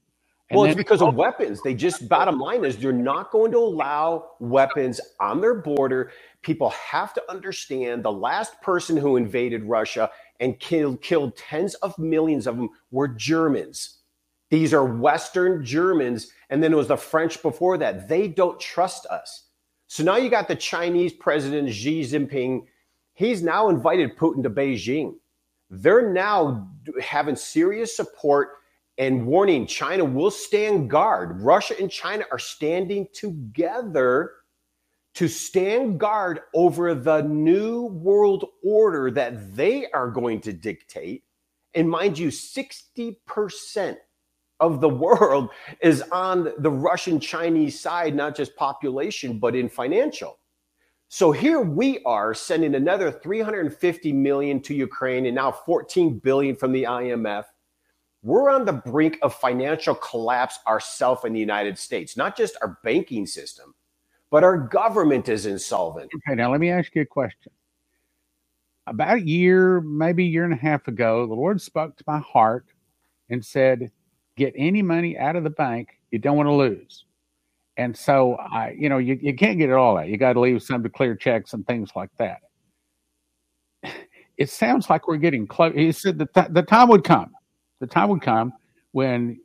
And 0.48 0.56
well, 0.58 0.66
it's 0.66 0.74
because 0.74 1.02
of 1.02 1.14
weapons. 1.14 1.60
They 1.60 1.74
just 1.74 2.08
bottom 2.08 2.40
line 2.40 2.64
is 2.64 2.78
you're 2.78 2.94
not 2.94 3.30
going 3.30 3.52
to 3.52 3.58
allow 3.58 4.30
weapons 4.40 5.02
on 5.20 5.42
their 5.42 5.56
border. 5.56 6.10
People 6.40 6.70
have 6.70 7.12
to 7.12 7.22
understand 7.30 8.02
the 8.02 8.10
last 8.10 8.58
person 8.62 8.96
who 8.96 9.18
invaded 9.18 9.64
Russia 9.64 10.10
and 10.40 10.58
killed, 10.58 11.02
killed 11.02 11.36
tens 11.36 11.74
of 11.74 11.98
millions 11.98 12.46
of 12.46 12.56
them 12.56 12.70
were 12.90 13.08
Germans. 13.08 13.98
These 14.48 14.72
are 14.72 14.86
Western 14.86 15.62
Germans. 15.62 16.32
And 16.48 16.62
then 16.62 16.72
it 16.72 16.76
was 16.76 16.88
the 16.88 16.96
French 16.96 17.42
before 17.42 17.76
that. 17.76 18.08
They 18.08 18.28
don't 18.28 18.58
trust 18.58 19.04
us. 19.06 19.48
So 19.88 20.02
now 20.02 20.16
you 20.16 20.30
got 20.30 20.48
the 20.48 20.56
Chinese 20.56 21.12
president 21.12 21.70
Xi 21.70 22.00
Jinping. 22.00 22.64
He's 23.12 23.42
now 23.42 23.68
invited 23.68 24.16
Putin 24.16 24.42
to 24.44 24.48
Beijing. 24.48 25.16
They're 25.70 26.12
now 26.12 26.68
having 27.00 27.36
serious 27.36 27.94
support 27.96 28.50
and 28.98 29.26
warning 29.26 29.66
China 29.66 30.04
will 30.04 30.30
stand 30.30 30.90
guard. 30.90 31.40
Russia 31.40 31.74
and 31.80 31.90
China 31.90 32.24
are 32.32 32.38
standing 32.38 33.06
together 33.12 34.32
to 35.14 35.28
stand 35.28 35.98
guard 35.98 36.40
over 36.54 36.94
the 36.94 37.22
new 37.22 37.86
world 37.86 38.44
order 38.64 39.10
that 39.10 39.54
they 39.56 39.88
are 39.90 40.10
going 40.10 40.40
to 40.40 40.52
dictate. 40.52 41.24
And 41.74 41.88
mind 41.88 42.18
you, 42.18 42.28
60% 42.28 43.96
of 44.60 44.80
the 44.80 44.88
world 44.88 45.50
is 45.80 46.02
on 46.10 46.52
the 46.58 46.70
Russian 46.70 47.20
Chinese 47.20 47.78
side, 47.78 48.14
not 48.14 48.36
just 48.36 48.56
population, 48.56 49.38
but 49.38 49.54
in 49.54 49.68
financial. 49.68 50.37
So 51.10 51.32
here 51.32 51.60
we 51.60 52.00
are 52.04 52.34
sending 52.34 52.74
another 52.74 53.10
350 53.10 54.12
million 54.12 54.60
to 54.60 54.74
Ukraine 54.74 55.24
and 55.24 55.34
now 55.34 55.50
14 55.50 56.18
billion 56.18 56.54
from 56.54 56.70
the 56.70 56.82
IMF. 56.82 57.44
We're 58.22 58.50
on 58.50 58.66
the 58.66 58.74
brink 58.74 59.18
of 59.22 59.34
financial 59.34 59.94
collapse 59.94 60.58
ourselves 60.66 61.24
in 61.24 61.32
the 61.32 61.40
United 61.40 61.78
States, 61.78 62.14
not 62.14 62.36
just 62.36 62.58
our 62.60 62.78
banking 62.84 63.26
system, 63.26 63.74
but 64.30 64.44
our 64.44 64.58
government 64.58 65.30
is 65.30 65.46
insolvent. 65.46 66.10
Okay, 66.14 66.36
now 66.36 66.52
let 66.52 66.60
me 66.60 66.68
ask 66.68 66.94
you 66.94 67.02
a 67.02 67.06
question. 67.06 67.52
About 68.86 69.16
a 69.16 69.26
year, 69.26 69.80
maybe 69.80 70.24
a 70.24 70.28
year 70.28 70.44
and 70.44 70.52
a 70.52 70.56
half 70.56 70.88
ago, 70.88 71.26
the 71.26 71.34
Lord 71.34 71.60
spoke 71.62 71.96
to 71.96 72.04
my 72.06 72.18
heart 72.18 72.66
and 73.30 73.42
said, 73.42 73.90
Get 74.36 74.52
any 74.56 74.82
money 74.82 75.16
out 75.16 75.36
of 75.36 75.44
the 75.44 75.50
bank 75.50 75.98
you 76.10 76.18
don't 76.18 76.36
want 76.36 76.48
to 76.48 76.52
lose. 76.52 77.06
And 77.78 77.96
so 77.96 78.34
I, 78.34 78.74
you 78.76 78.88
know, 78.88 78.98
you, 78.98 79.18
you 79.22 79.34
can't 79.34 79.56
get 79.56 79.70
it 79.70 79.74
all 79.74 79.96
out. 79.96 80.08
You 80.08 80.18
got 80.18 80.32
to 80.34 80.40
leave 80.40 80.62
some 80.62 80.82
to 80.82 80.88
clear 80.88 81.14
checks 81.14 81.52
and 81.54 81.66
things 81.66 81.90
like 81.94 82.10
that. 82.18 82.40
It 84.36 84.50
sounds 84.50 84.90
like 84.90 85.08
we're 85.08 85.16
getting 85.16 85.46
close. 85.46 85.74
He 85.74 85.90
said 85.90 86.18
that 86.18 86.34
th- 86.34 86.46
the 86.50 86.62
time 86.62 86.88
would 86.88 87.04
come. 87.04 87.32
The 87.80 87.86
time 87.86 88.08
would 88.10 88.22
come 88.22 88.52
when 88.92 89.40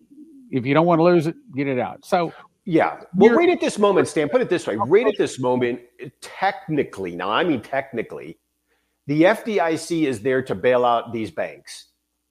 if 0.52 0.66
you 0.66 0.74
don't 0.76 0.86
want 0.86 1.00
to 1.00 1.04
lose 1.04 1.26
it, 1.26 1.36
get 1.56 1.68
it 1.68 1.80
out. 1.80 2.06
So 2.06 2.32
yeah. 2.66 3.02
Well, 3.16 3.34
right 3.34 3.50
at 3.50 3.60
this 3.60 3.78
moment, 3.78 4.08
Stan, 4.08 4.30
put 4.30 4.42
it 4.42 4.50
this 4.50 4.68
way 4.68 4.76
right 4.76 5.08
at 5.08 5.16
this 5.18 5.40
moment, 5.40 5.82
technically, 6.22 7.16
now 7.16 7.32
I 7.32 7.44
mean 7.44 7.62
technically, 7.62 8.38
the 9.08 9.24
FDIC 9.24 10.06
is 10.06 10.22
there 10.22 10.42
to 10.44 10.56
bail 10.56 10.86
out 10.86 11.12
these 11.12 11.30
banks, 11.30 11.88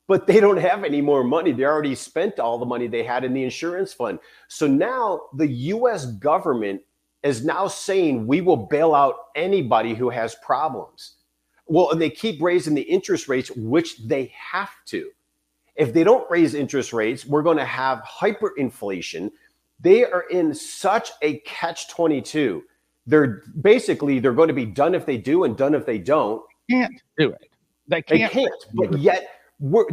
but 0.08 0.26
they 0.26 0.40
don't 0.40 0.58
have 0.58 0.84
any 0.84 1.00
more 1.00 1.24
money. 1.24 1.52
They 1.52 1.64
already 1.64 1.94
spent 1.94 2.38
all 2.38 2.58
the 2.58 2.66
money 2.66 2.86
they 2.86 3.04
had 3.04 3.24
in 3.24 3.32
the 3.32 3.44
insurance 3.44 3.92
fund. 3.92 4.18
So 4.48 4.66
now 4.66 5.22
the 5.34 5.46
US 5.46 6.06
government 6.06 6.82
is 7.22 7.44
now 7.44 7.68
saying 7.68 8.26
we 8.26 8.40
will 8.40 8.56
bail 8.56 8.94
out 8.94 9.14
anybody 9.36 9.94
who 9.94 10.10
has 10.10 10.34
problems. 10.36 11.16
Well, 11.66 11.90
and 11.90 12.02
they 12.02 12.10
keep 12.10 12.42
raising 12.42 12.74
the 12.74 12.82
interest 12.82 13.28
rates, 13.28 13.50
which 13.52 13.98
they 14.04 14.32
have 14.36 14.72
to. 14.86 15.10
If 15.76 15.92
they 15.94 16.04
don't 16.04 16.30
raise 16.30 16.54
interest 16.54 16.92
rates, 16.92 17.24
we're 17.24 17.42
going 17.42 17.56
to 17.56 17.64
have 17.64 18.00
hyperinflation. 18.00 19.30
They 19.80 20.04
are 20.04 20.24
in 20.30 20.52
such 20.52 21.10
a 21.22 21.38
catch 21.40 21.88
22. 21.88 22.62
They're 23.06 23.42
basically 23.60 24.18
they're 24.18 24.32
going 24.32 24.48
to 24.48 24.54
be 24.54 24.66
done 24.66 24.94
if 24.94 25.06
they 25.06 25.16
do 25.16 25.44
and 25.44 25.56
done 25.56 25.74
if 25.74 25.86
they 25.86 25.98
don't. 25.98 26.42
Can't 26.70 26.92
do 27.16 27.30
it. 27.30 27.50
They 27.88 28.02
can't. 28.02 28.32
They 28.32 28.40
can't. 28.42 28.66
But 28.74 28.98
yet 28.98 29.41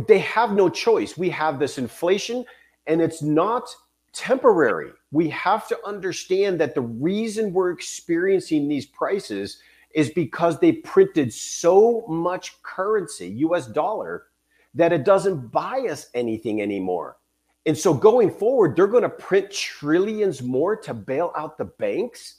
they 0.07 0.19
have 0.19 0.53
no 0.53 0.69
choice. 0.69 1.17
We 1.17 1.29
have 1.29 1.59
this 1.59 1.77
inflation, 1.77 2.45
and 2.87 3.01
it's 3.01 3.21
not 3.21 3.69
temporary. 4.13 4.91
We 5.11 5.29
have 5.29 5.67
to 5.67 5.77
understand 5.85 6.59
that 6.59 6.75
the 6.75 6.81
reason 6.81 7.53
we're 7.53 7.71
experiencing 7.71 8.67
these 8.67 8.85
prices 8.85 9.61
is 9.93 10.09
because 10.09 10.59
they 10.59 10.71
printed 10.71 11.33
so 11.33 12.05
much 12.07 12.61
currency, 12.63 13.27
US 13.29 13.67
dollar, 13.67 14.25
that 14.73 14.93
it 14.93 15.03
doesn't 15.03 15.51
buy 15.51 15.87
us 15.89 16.09
anything 16.13 16.61
anymore. 16.61 17.17
And 17.65 17.77
so 17.77 17.93
going 17.93 18.31
forward, 18.31 18.75
they're 18.75 18.87
going 18.87 19.03
to 19.03 19.09
print 19.09 19.51
trillions 19.51 20.41
more 20.41 20.75
to 20.77 20.93
bail 20.93 21.31
out 21.35 21.57
the 21.57 21.65
banks. 21.65 22.38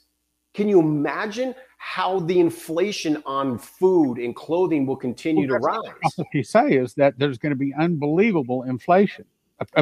Can 0.54 0.68
you 0.68 0.80
imagine 0.80 1.54
how 1.78 2.20
the 2.20 2.38
inflation 2.40 3.22
on 3.24 3.56
food 3.58 4.18
and 4.18 4.34
clothing 4.34 4.86
will 4.86 4.96
continue 4.96 5.48
well, 5.48 5.60
to 5.60 5.64
rise? 5.64 6.12
What 6.16 6.26
you 6.34 6.42
say 6.42 6.72
is 6.72 6.94
that 6.94 7.18
there's 7.18 7.38
going 7.38 7.50
to 7.50 7.56
be 7.56 7.72
unbelievable 7.74 8.64
inflation. 8.64 9.24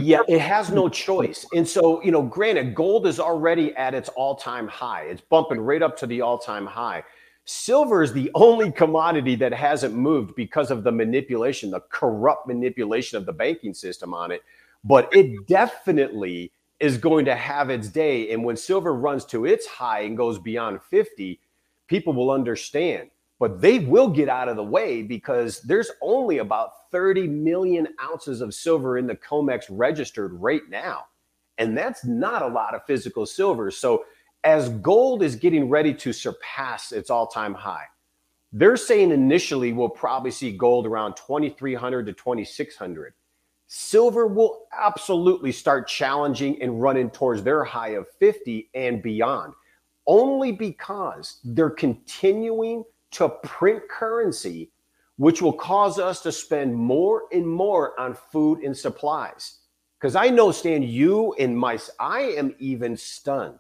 yeah, 0.03 0.21
it 0.29 0.41
has 0.41 0.71
no 0.73 0.89
choice. 0.89 1.47
And 1.55 1.67
so, 1.67 2.03
you 2.03 2.11
know, 2.11 2.23
granted, 2.23 2.75
gold 2.75 3.07
is 3.07 3.19
already 3.19 3.75
at 3.77 3.95
its 3.95 4.09
all 4.11 4.37
time 4.37 4.69
high. 4.69 5.05
It's 5.05 5.23
bumping 5.23 5.59
right 5.59 5.83
up 5.83 5.97
to 5.99 6.07
the 6.07 6.21
all 6.21 6.39
time 6.39 6.67
high. 6.67 7.03
Silver 7.47 8.03
is 8.03 8.13
the 8.13 8.31
only 8.35 8.71
commodity 8.71 9.35
that 9.37 9.53
hasn't 9.53 9.95
moved 9.95 10.37
because 10.37 10.71
of 10.71 10.85
the 10.85 10.93
manipulation, 10.93 11.71
the 11.71 11.81
corrupt 11.89 12.47
manipulation 12.47 13.17
of 13.17 13.25
the 13.25 13.33
banking 13.33 13.73
system 13.73 14.13
on 14.13 14.31
it. 14.31 14.43
But 14.85 15.09
it 15.13 15.47
definitely 15.47 16.53
is 16.81 16.97
going 16.97 17.25
to 17.25 17.35
have 17.35 17.71
its 17.71 17.89
day. 17.89 18.31
And 18.33 18.45
when 18.45 18.57
silver 18.57 18.95
runs 18.95 19.25
to 19.27 19.45
its 19.47 19.67
high 19.67 20.01
and 20.01 20.17
goes 20.17 20.39
beyond 20.39 20.81
50, 20.83 21.41
people 21.89 22.13
will 22.13 22.31
understand. 22.31 23.11
But 23.41 23.61
they 23.61 23.79
will 23.79 24.09
get 24.09 24.29
out 24.29 24.49
of 24.49 24.57
the 24.57 24.65
way 24.65 25.03
because 25.03 25.61
there's 25.63 25.91
only 26.03 26.39
about 26.39 26.91
30 26.91 27.29
million 27.29 27.89
ounces 28.03 28.41
of 28.41 28.55
silver 28.55 28.99
in 28.99 29.07
the 29.07 29.15
COMEX 29.15 29.67
registered 29.71 30.33
right 30.35 30.63
now. 30.69 31.07
And 31.59 31.77
that's 31.77 32.05
not 32.05 32.43
a 32.43 32.49
lot 32.49 32.75
of 32.75 32.85
physical 32.87 33.27
silver. 33.27 33.71
So 33.71 34.05
as 34.45 34.69
gold 34.69 35.23
is 35.23 35.37
getting 35.37 35.69
ready 35.69 35.93
to 35.95 36.13
surpass 36.13 36.93
its 36.93 37.11
all 37.11 37.27
time 37.27 37.55
high, 37.55 37.87
they're 38.53 38.77
saying 38.77 39.11
initially 39.11 39.73
we'll 39.73 39.89
probably 39.89 40.31
see 40.31 40.57
gold 40.57 40.87
around 40.87 41.17
2300 41.17 42.07
to 42.07 42.13
2600. 42.13 43.15
Silver 43.71 44.27
will 44.27 44.67
absolutely 44.77 45.53
start 45.53 45.87
challenging 45.87 46.61
and 46.63 46.81
running 46.81 47.11
towards 47.11 47.43
their 47.43 47.63
high 47.63 47.91
of 47.91 48.09
50 48.19 48.71
and 48.75 49.03
beyond, 49.03 49.53
only 50.07 50.53
because 50.53 51.39
they're 51.45 51.69
continuing 51.69 52.83
to 53.11 53.29
print 53.29 53.83
currency, 53.91 54.71
which 55.17 55.43
will 55.43 55.53
cause 55.53 55.99
us 55.99 56.23
to 56.23 56.33
spend 56.33 56.75
more 56.75 57.25
and 57.31 57.47
more 57.47 57.99
on 58.01 58.15
food 58.15 58.61
and 58.61 58.75
supplies. 58.75 59.59
Because 60.01 60.17
I 60.17 60.31
know, 60.31 60.51
Stan, 60.51 60.83
you 60.83 61.35
and 61.35 61.57
my, 61.57 61.79
I 62.01 62.21
am 62.21 62.55
even 62.59 62.97
stunned 62.97 63.59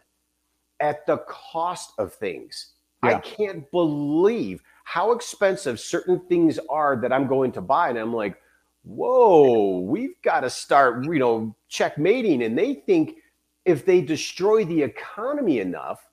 at 0.80 1.04
the 1.04 1.18
cost 1.28 1.92
of 1.98 2.14
things. 2.14 2.72
Yeah. 3.04 3.11
I 3.11 3.20
can't 3.20 3.70
believe 3.70 4.62
how 4.85 5.12
expensive 5.12 5.78
certain 5.78 6.20
things 6.28 6.59
are 6.70 6.96
that 6.96 7.12
I'm 7.12 7.26
going 7.26 7.52
to 7.52 7.61
buy. 7.61 7.90
And 7.90 7.98
I'm 7.98 8.14
like, 8.14 8.40
whoa, 8.88 9.81
we've 9.81 10.20
got 10.22 10.40
to 10.40 10.51
start, 10.51 11.05
you 11.05 11.18
know, 11.18 11.55
checkmating. 11.68 12.42
And 12.42 12.57
they 12.57 12.74
think 12.74 13.16
if 13.64 13.85
they 13.85 14.01
destroy 14.01 14.64
the 14.64 14.83
economy 14.83 15.61
enough, 15.61 16.09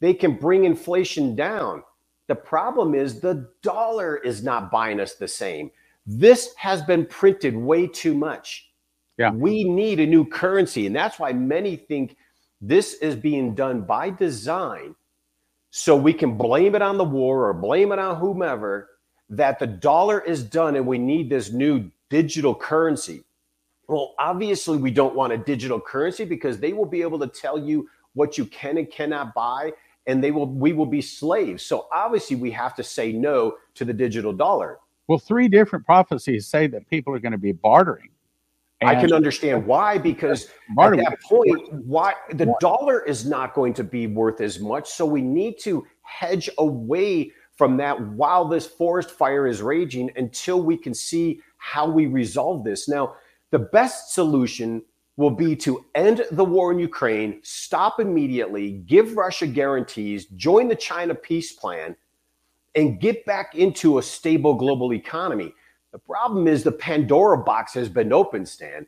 they 0.00 0.12
can 0.12 0.34
bring 0.34 0.64
inflation 0.64 1.34
down. 1.34 1.82
The 2.28 2.34
problem 2.34 2.94
is 2.94 3.20
the 3.20 3.48
dollar 3.62 4.18
is 4.18 4.42
not 4.42 4.70
buying 4.70 5.00
us 5.00 5.14
the 5.14 5.26
same. 5.26 5.70
This 6.06 6.54
has 6.56 6.82
been 6.82 7.06
printed 7.06 7.56
way 7.56 7.86
too 7.86 8.14
much. 8.14 8.70
Yeah. 9.18 9.32
We 9.32 9.64
need 9.64 9.98
a 10.00 10.06
new 10.06 10.24
currency. 10.24 10.86
And 10.86 10.94
that's 10.94 11.18
why 11.18 11.32
many 11.32 11.76
think 11.76 12.16
this 12.60 12.94
is 12.94 13.16
being 13.16 13.54
done 13.54 13.82
by 13.82 14.10
design 14.10 14.94
so 15.70 15.96
we 15.96 16.12
can 16.12 16.36
blame 16.36 16.74
it 16.74 16.82
on 16.82 16.98
the 16.98 17.04
war 17.04 17.48
or 17.48 17.54
blame 17.54 17.92
it 17.92 17.98
on 17.98 18.16
whomever 18.16 18.90
that 19.30 19.58
the 19.58 19.66
dollar 19.66 20.20
is 20.20 20.42
done 20.42 20.76
and 20.76 20.86
we 20.86 20.98
need 20.98 21.30
this 21.30 21.52
new 21.52 21.90
digital 22.10 22.54
currency. 22.54 23.24
Well, 23.88 24.14
obviously, 24.18 24.76
we 24.78 24.90
don't 24.90 25.14
want 25.14 25.32
a 25.32 25.38
digital 25.38 25.80
currency 25.80 26.24
because 26.24 26.58
they 26.58 26.72
will 26.72 26.86
be 26.86 27.02
able 27.02 27.18
to 27.20 27.26
tell 27.26 27.58
you 27.58 27.88
what 28.12 28.36
you 28.36 28.44
can 28.44 28.76
and 28.76 28.90
cannot 28.90 29.34
buy 29.34 29.72
and 30.06 30.22
they 30.22 30.30
will 30.30 30.46
we 30.46 30.72
will 30.72 30.86
be 30.86 31.00
slaves. 31.00 31.64
So 31.64 31.86
obviously 31.92 32.36
we 32.36 32.50
have 32.50 32.74
to 32.76 32.82
say 32.82 33.12
no 33.12 33.56
to 33.74 33.84
the 33.84 33.92
digital 33.92 34.32
dollar. 34.32 34.78
Well, 35.06 35.18
three 35.18 35.48
different 35.48 35.84
prophecies 35.84 36.46
say 36.46 36.66
that 36.68 36.88
people 36.88 37.14
are 37.14 37.18
going 37.18 37.32
to 37.32 37.38
be 37.38 37.52
bartering. 37.52 38.10
I 38.82 38.94
can 38.94 39.12
understand 39.12 39.66
why, 39.66 39.98
because 39.98 40.44
at 40.80 40.96
that 40.96 41.18
point, 41.22 41.70
why 41.84 42.14
the 42.32 42.54
dollar 42.60 43.04
is 43.04 43.26
not 43.26 43.52
going 43.52 43.74
to 43.74 43.84
be 43.84 44.06
worth 44.06 44.40
as 44.40 44.58
much. 44.58 44.88
So 44.88 45.04
we 45.04 45.20
need 45.20 45.58
to 45.60 45.86
hedge 46.02 46.48
away 46.56 47.32
from 47.60 47.76
that 47.76 48.00
while 48.12 48.46
this 48.46 48.66
forest 48.66 49.10
fire 49.10 49.46
is 49.46 49.60
raging 49.60 50.10
until 50.16 50.62
we 50.62 50.78
can 50.78 50.94
see 50.94 51.42
how 51.58 51.86
we 51.86 52.06
resolve 52.06 52.64
this. 52.64 52.88
Now, 52.88 53.16
the 53.50 53.58
best 53.58 54.14
solution 54.14 54.80
will 55.18 55.32
be 55.32 55.54
to 55.56 55.84
end 55.94 56.22
the 56.30 56.42
war 56.42 56.72
in 56.72 56.78
Ukraine, 56.78 57.38
stop 57.42 58.00
immediately, 58.00 58.82
give 58.86 59.14
Russia 59.14 59.46
guarantees, 59.46 60.24
join 60.36 60.68
the 60.68 60.74
China 60.74 61.14
peace 61.14 61.52
plan, 61.52 61.94
and 62.74 62.98
get 62.98 63.26
back 63.26 63.54
into 63.54 63.98
a 63.98 64.02
stable 64.02 64.54
global 64.54 64.94
economy. 64.94 65.52
The 65.92 65.98
problem 65.98 66.48
is 66.48 66.64
the 66.64 66.72
Pandora 66.72 67.44
box 67.44 67.74
has 67.74 67.90
been 67.90 68.10
opened, 68.10 68.48
Stan. 68.48 68.86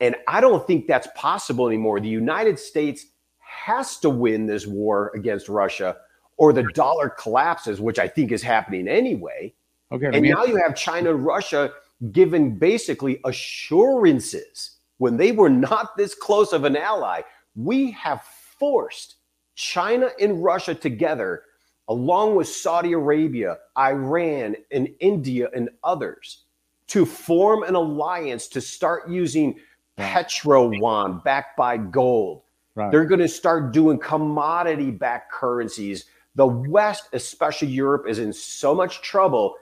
And 0.00 0.16
I 0.26 0.40
don't 0.40 0.66
think 0.66 0.86
that's 0.86 1.08
possible 1.14 1.66
anymore. 1.68 2.00
The 2.00 2.08
United 2.08 2.58
States 2.58 3.04
has 3.40 3.98
to 3.98 4.08
win 4.08 4.46
this 4.46 4.66
war 4.66 5.12
against 5.14 5.50
Russia 5.50 5.98
or 6.36 6.52
the 6.52 6.64
dollar 6.72 7.08
collapses, 7.08 7.80
which 7.80 7.98
I 7.98 8.08
think 8.08 8.32
is 8.32 8.42
happening 8.42 8.88
anyway. 8.88 9.54
Okay. 9.92 10.10
And 10.12 10.22
now 10.22 10.44
you 10.44 10.56
have 10.56 10.74
China 10.74 11.14
and 11.14 11.24
Russia 11.24 11.72
given 12.12 12.56
basically 12.56 13.20
assurances 13.24 14.78
when 14.98 15.16
they 15.16 15.32
were 15.32 15.50
not 15.50 15.96
this 15.96 16.14
close 16.14 16.52
of 16.52 16.64
an 16.64 16.76
ally. 16.76 17.22
We 17.54 17.92
have 17.92 18.22
forced 18.58 19.16
China 19.54 20.10
and 20.20 20.42
Russia 20.42 20.74
together, 20.74 21.42
along 21.88 22.34
with 22.34 22.48
Saudi 22.48 22.92
Arabia, 22.92 23.58
Iran, 23.78 24.56
and 24.72 24.88
India, 25.00 25.48
and 25.54 25.68
others 25.84 26.44
to 26.88 27.06
form 27.06 27.62
an 27.62 27.74
alliance 27.74 28.48
to 28.48 28.60
start 28.60 29.08
using 29.08 29.58
petro 29.96 30.72
backed 31.24 31.56
by 31.56 31.76
gold. 31.76 32.42
Right. 32.74 32.90
They're 32.90 33.04
going 33.04 33.20
to 33.20 33.28
start 33.28 33.72
doing 33.72 33.98
commodity 33.98 34.90
backed 34.90 35.30
currencies. 35.30 36.06
The 36.34 36.46
West, 36.46 37.08
especially 37.12 37.68
Europe, 37.68 38.06
is 38.08 38.18
in 38.18 38.32
so 38.32 38.74
much 38.74 39.02
trouble 39.02 39.54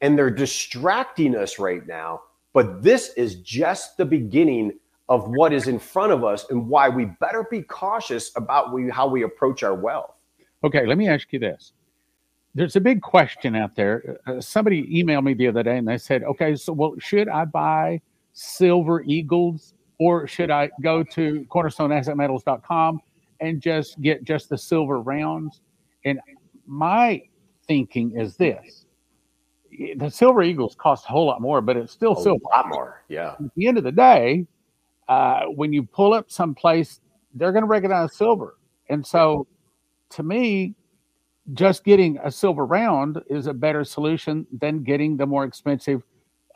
and 0.00 0.16
they're 0.16 0.30
distracting 0.30 1.34
us 1.34 1.58
right 1.58 1.86
now. 1.86 2.22
But 2.52 2.82
this 2.82 3.12
is 3.14 3.36
just 3.36 3.96
the 3.96 4.04
beginning 4.04 4.72
of 5.08 5.28
what 5.28 5.52
is 5.52 5.68
in 5.68 5.78
front 5.78 6.12
of 6.12 6.24
us 6.24 6.46
and 6.50 6.68
why 6.68 6.88
we 6.88 7.06
better 7.06 7.46
be 7.50 7.62
cautious 7.62 8.30
about 8.36 8.72
we, 8.72 8.90
how 8.90 9.06
we 9.08 9.22
approach 9.22 9.62
our 9.62 9.74
wealth. 9.74 10.14
Okay, 10.64 10.86
let 10.86 10.98
me 10.98 11.08
ask 11.08 11.32
you 11.32 11.38
this 11.38 11.72
there's 12.54 12.76
a 12.76 12.80
big 12.80 13.00
question 13.02 13.54
out 13.54 13.76
there. 13.76 14.18
Uh, 14.26 14.40
somebody 14.40 14.82
emailed 15.02 15.24
me 15.24 15.34
the 15.34 15.46
other 15.46 15.62
day 15.62 15.78
and 15.78 15.86
they 15.86 15.98
said, 15.98 16.24
okay, 16.24 16.56
so 16.56 16.72
well, 16.72 16.94
should 16.98 17.28
I 17.28 17.44
buy 17.44 18.00
silver 18.32 19.02
eagles 19.02 19.74
or 19.98 20.26
should 20.26 20.50
I 20.50 20.70
go 20.82 21.02
to 21.02 21.46
cornerstoneassetmetals.com 21.50 23.00
and 23.40 23.60
just 23.60 24.00
get 24.00 24.24
just 24.24 24.48
the 24.48 24.58
silver 24.58 25.00
rounds? 25.00 25.60
And 26.04 26.20
my 26.66 27.22
thinking 27.66 28.18
is 28.18 28.36
this 28.36 28.86
the 29.96 30.08
silver 30.08 30.42
eagles 30.42 30.74
cost 30.74 31.04
a 31.06 31.08
whole 31.08 31.26
lot 31.26 31.40
more, 31.40 31.60
but 31.60 31.76
it's 31.76 31.92
still 31.92 32.18
a 32.18 32.22
silver. 32.22 32.42
A 32.44 32.56
lot 32.56 32.68
more. 32.68 33.04
Yeah. 33.08 33.34
At 33.38 33.54
the 33.54 33.66
end 33.66 33.78
of 33.78 33.84
the 33.84 33.92
day, 33.92 34.46
uh, 35.08 35.42
when 35.44 35.72
you 35.72 35.82
pull 35.82 36.12
up 36.12 36.30
someplace, 36.30 37.00
they're 37.34 37.52
going 37.52 37.62
to 37.62 37.68
recognize 37.68 38.16
silver. 38.16 38.56
And 38.88 39.06
so 39.06 39.46
to 40.10 40.22
me, 40.22 40.74
just 41.54 41.84
getting 41.84 42.18
a 42.22 42.30
silver 42.30 42.66
round 42.66 43.20
is 43.28 43.46
a 43.46 43.54
better 43.54 43.84
solution 43.84 44.46
than 44.52 44.82
getting 44.82 45.16
the 45.16 45.26
more 45.26 45.44
expensive 45.44 46.02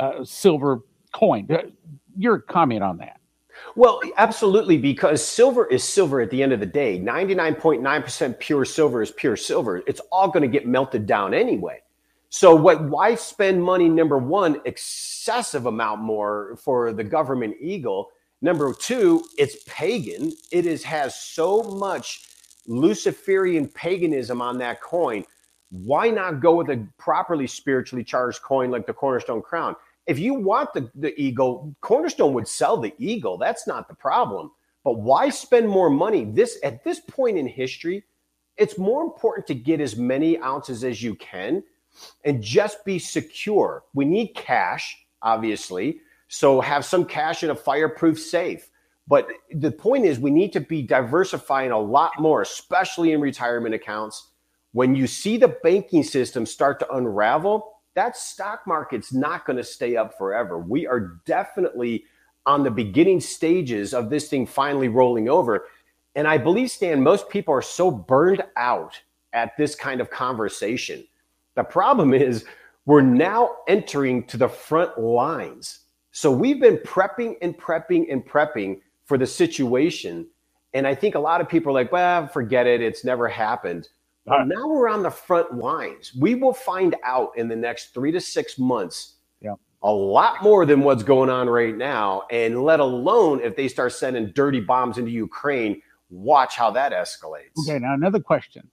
uh, 0.01 0.25
silver 0.25 0.81
coin. 1.13 1.47
Uh, 1.51 1.63
your 2.17 2.39
comment 2.39 2.83
on 2.83 2.99
that? 2.99 3.21
Well, 3.75 4.01
absolutely, 4.17 4.77
because 4.77 5.25
silver 5.27 5.67
is 5.67 5.83
silver 5.83 6.21
at 6.21 6.31
the 6.31 6.43
end 6.43 6.53
of 6.53 6.61
the 6.61 6.67
day. 6.67 6.99
99.9% 6.99 8.39
pure 8.39 8.65
silver 8.65 9.03
is 9.03 9.11
pure 9.11 9.37
silver. 9.37 9.83
It's 9.87 10.01
all 10.11 10.29
going 10.29 10.43
to 10.43 10.49
get 10.49 10.67
melted 10.67 11.07
down 11.07 11.35
anyway. 11.35 11.81
So 12.29 12.55
what 12.55 12.83
why 12.85 13.15
spend 13.15 13.63
money 13.63 13.89
number 13.89 14.17
1 14.17 14.63
excessive 14.65 15.67
amount 15.67 16.01
more 16.01 16.57
for 16.63 16.93
the 16.93 17.05
government 17.05 17.57
eagle? 17.61 18.11
Number 18.41 18.73
2, 18.73 19.23
it's 19.37 19.63
pagan. 19.67 20.33
It 20.51 20.67
is 20.67 20.83
has 20.83 21.15
so 21.15 21.63
much 21.63 22.27
Luciferian 22.67 23.69
paganism 23.69 24.41
on 24.41 24.59
that 24.59 24.81
coin. 24.81 25.25
Why 25.71 26.11
not 26.11 26.41
go 26.41 26.55
with 26.55 26.71
a 26.71 26.87
properly 26.99 27.47
spiritually 27.47 28.05
charged 28.05 28.43
coin 28.43 28.71
like 28.71 28.87
the 28.87 28.93
Cornerstone 28.93 29.43
Crown? 29.43 29.77
If 30.07 30.19
you 30.19 30.35
want 30.35 30.73
the, 30.75 30.91
the 30.95 31.19
eagle, 31.21 31.75
Cornerstone 31.81 32.35
would 32.35 32.49
sell 32.49 32.77
the 32.77 32.95
eagle. 32.99 33.39
That's 33.39 33.67
not 33.67 33.89
the 33.89 33.95
problem. 33.95 34.51
But 34.85 34.99
why 34.99 35.29
spend 35.29 35.69
more 35.69 35.91
money? 35.91 36.25
This 36.25 36.59
at 36.65 36.83
this 36.83 37.01
point 37.01 37.39
in 37.39 37.47
history, 37.47 38.05
it's 38.57 38.79
more 38.79 39.03
important 39.03 39.47
to 39.47 39.55
get 39.55 39.81
as 39.81 39.97
many 39.97 40.39
ounces 40.39 40.83
as 40.85 41.03
you 41.03 41.15
can 41.15 41.63
and 42.25 42.43
just 42.43 42.85
be 42.85 42.99
secure. 42.99 43.85
We 43.95 44.05
need 44.05 44.35
cash, 44.35 44.97
obviously. 45.23 46.01
So 46.29 46.61
have 46.61 46.85
some 46.85 47.05
cash 47.05 47.45
in 47.45 47.51
a 47.51 47.55
fireproof 47.55 48.19
safe. 48.19 48.69
But 49.07 49.29
the 49.53 49.71
point 49.71 50.05
is, 50.05 50.19
we 50.19 50.31
need 50.31 50.53
to 50.53 50.61
be 50.61 50.83
diversifying 50.83 51.71
a 51.71 51.79
lot 51.79 52.13
more, 52.19 52.43
especially 52.43 53.13
in 53.13 53.21
retirement 53.21 53.75
accounts. 53.75 54.29
When 54.73 54.95
you 54.95 55.07
see 55.07 55.37
the 55.37 55.57
banking 55.63 56.03
system 56.03 56.47
start 56.47 56.79
to 56.81 56.91
unravel, 56.95 57.72
that 57.95 58.17
stock 58.17 58.63
market's 58.67 59.13
not 59.13 59.45
going 59.45 59.57
to 59.57 59.65
stay 59.65 59.97
up 59.97 60.17
forever. 60.17 60.59
We 60.59 60.87
are 60.87 61.21
definitely 61.27 62.05
on 62.47 62.63
the 62.63 62.71
beginning 62.71 63.21
stages 63.21 63.95
of 63.95 64.11
this 64.11 64.29
thing 64.29 64.47
finally 64.47 64.89
rolling 64.89 65.29
over. 65.29 65.67
And 66.15 66.27
I 66.27 66.39
believe, 66.39 66.71
Stan, 66.71 67.03
most 67.03 67.29
people 67.29 67.55
are 67.55 67.63
so 67.63 67.91
burned 67.91 68.43
out 68.57 69.01
at 69.33 69.57
this 69.57 69.75
kind 69.75 70.01
of 70.01 70.11
conversation. 70.11 71.07
The 71.55 71.65
problem 71.65 72.15
is 72.15 72.45
we're 72.85 73.01
now 73.01 73.57
entering 73.69 74.25
to 74.25 74.37
the 74.37 74.49
front 74.49 74.99
lines. 74.99 75.81
So 76.11 76.31
we've 76.31 76.61
been 76.61 76.79
prepping 76.79 77.37
and 77.41 77.57
prepping 77.57 78.11
and 78.11 78.25
prepping 78.25 78.81
for 79.05 79.17
the 79.17 79.27
situation. 79.27 80.27
And 80.75 80.87
I 80.87 80.95
think 80.95 81.15
a 81.15 81.21
lot 81.21 81.41
of 81.41 81.49
people 81.49 81.71
are 81.71 81.75
like, 81.75 81.93
well, 81.93 82.27
forget 82.27 82.67
it. 82.67 82.83
It's 82.83 83.05
never 83.05 83.29
happened. 83.29 83.89
But 84.25 84.47
now 84.47 84.69
we're 84.69 84.89
on 84.89 85.03
the 85.03 85.11
front 85.11 85.55
lines. 85.55 86.15
We 86.15 86.37
will 86.37 86.55
find 86.55 86.95
out 87.05 87.33
in 87.37 87.49
the 87.49 87.57
next 87.57 87.93
three 87.93 88.13
to 88.13 88.21
six 88.21 88.59
months 88.59 89.17
yeah. 89.41 89.55
a 89.83 89.93
lot 89.93 90.43
more 90.43 90.65
than 90.65 90.83
what's 90.83 91.03
going 91.03 91.29
on 91.29 91.49
right 91.49 91.77
now. 91.77 92.23
And 92.31 92.63
let 92.63 92.79
alone 92.79 93.41
if 93.41 93.57
they 93.57 93.67
start 93.67 93.93
sending 93.93 94.31
dirty 94.33 94.61
bombs 94.61 94.99
into 94.99 95.11
Ukraine, 95.11 95.83
watch 96.09 96.57
how 96.57 96.71
that 96.71 96.93
escalates. 96.93 97.59
Okay, 97.67 97.81
now 97.81 97.95
another 97.95 98.21
question. 98.21 98.69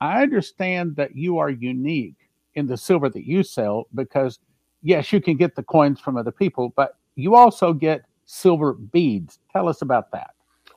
I 0.00 0.22
understand 0.22 0.94
that 0.96 1.16
you 1.16 1.38
are 1.38 1.50
unique 1.50 2.16
in 2.54 2.66
the 2.66 2.76
silver 2.76 3.08
that 3.08 3.26
you 3.26 3.42
sell 3.42 3.88
because, 3.94 4.38
yes, 4.82 5.12
you 5.12 5.20
can 5.20 5.36
get 5.36 5.56
the 5.56 5.62
coins 5.64 5.98
from 5.98 6.16
other 6.16 6.30
people, 6.30 6.72
but 6.76 6.96
you 7.16 7.34
also 7.34 7.72
get 7.72 8.02
silver 8.26 8.74
beads. 8.74 9.40
Tell 9.52 9.68
us 9.68 9.82
about 9.82 10.12
that. 10.12 10.33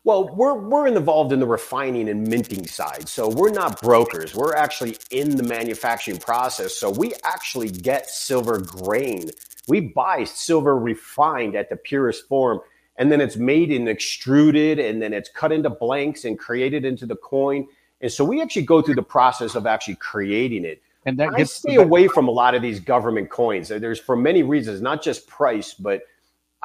Well, 0.07 0.33
we're 0.33 0.53
we're 0.53 0.87
involved 0.87 1.33
in 1.33 1.41
the 1.41 1.45
refining 1.45 2.07
and 2.07 2.25
minting 2.25 2.65
side. 2.65 3.09
So 3.09 3.27
we're 3.27 3.51
not 3.51 3.81
brokers. 3.81 4.33
We're 4.33 4.55
actually 4.55 4.97
in 5.11 5.35
the 5.35 5.43
manufacturing 5.43 6.17
process. 6.17 6.73
So 6.77 6.89
we 6.89 7.11
actually 7.25 7.67
get 7.67 8.09
silver 8.09 8.57
grain. 8.57 9.31
We 9.67 9.81
buy 9.81 10.23
silver 10.23 10.79
refined 10.79 11.57
at 11.57 11.69
the 11.69 11.75
purest 11.75 12.25
form 12.29 12.61
and 12.95 13.11
then 13.11 13.19
it's 13.19 13.35
made 13.35 13.69
and 13.69 13.89
extruded 13.89 14.79
and 14.79 15.01
then 15.01 15.11
it's 15.11 15.27
cut 15.27 15.51
into 15.51 15.69
blanks 15.69 16.23
and 16.23 16.39
created 16.39 16.85
into 16.85 17.05
the 17.05 17.17
coin. 17.17 17.67
And 17.99 18.09
so 18.09 18.23
we 18.23 18.41
actually 18.41 18.61
go 18.61 18.81
through 18.81 18.95
the 18.95 19.03
process 19.03 19.55
of 19.55 19.67
actually 19.67 19.95
creating 19.95 20.63
it. 20.63 20.81
And 21.05 21.19
that 21.19 21.33
I 21.35 21.43
stay 21.43 21.75
away 21.75 22.07
from 22.07 22.29
a 22.29 22.31
lot 22.31 22.55
of 22.55 22.61
these 22.61 22.79
government 22.79 23.29
coins. 23.29 23.67
There's 23.67 23.99
for 23.99 24.15
many 24.15 24.41
reasons, 24.41 24.81
not 24.81 25.03
just 25.03 25.27
price, 25.27 25.73
but 25.73 26.03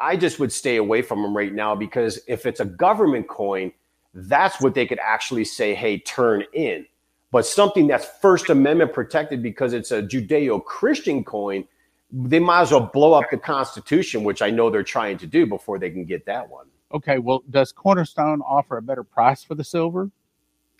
I 0.03 0.17
just 0.17 0.37
would 0.39 0.51
stay 0.51 0.75
away 0.75 1.01
from 1.01 1.21
them 1.21 1.35
right 1.35 1.53
now 1.53 1.75
because 1.75 2.19
if 2.27 2.45
it's 2.45 2.59
a 2.59 2.65
government 2.65 3.29
coin, 3.29 3.71
that's 4.13 4.59
what 4.59 4.75
they 4.75 4.85
could 4.85 4.99
actually 5.01 5.45
say, 5.45 5.73
hey, 5.73 5.99
turn 5.99 6.43
in. 6.51 6.85
But 7.31 7.45
something 7.45 7.87
that's 7.87 8.05
First 8.21 8.49
Amendment 8.49 8.91
protected 8.91 9.41
because 9.41 9.71
it's 9.71 9.91
a 9.91 10.03
Judeo 10.03 10.63
Christian 10.63 11.23
coin, 11.23 11.63
they 12.11 12.39
might 12.39 12.61
as 12.61 12.71
well 12.71 12.91
blow 12.93 13.13
up 13.13 13.31
the 13.31 13.37
Constitution, 13.37 14.25
which 14.25 14.41
I 14.41 14.49
know 14.49 14.69
they're 14.69 14.83
trying 14.83 15.17
to 15.19 15.25
do 15.25 15.47
before 15.47 15.79
they 15.79 15.89
can 15.89 16.03
get 16.03 16.25
that 16.25 16.47
one. 16.49 16.67
Okay, 16.93 17.17
well, 17.17 17.41
does 17.49 17.71
Cornerstone 17.71 18.41
offer 18.41 18.77
a 18.77 18.81
better 18.81 19.03
price 19.03 19.41
for 19.41 19.55
the 19.55 19.63
silver? 19.63 20.11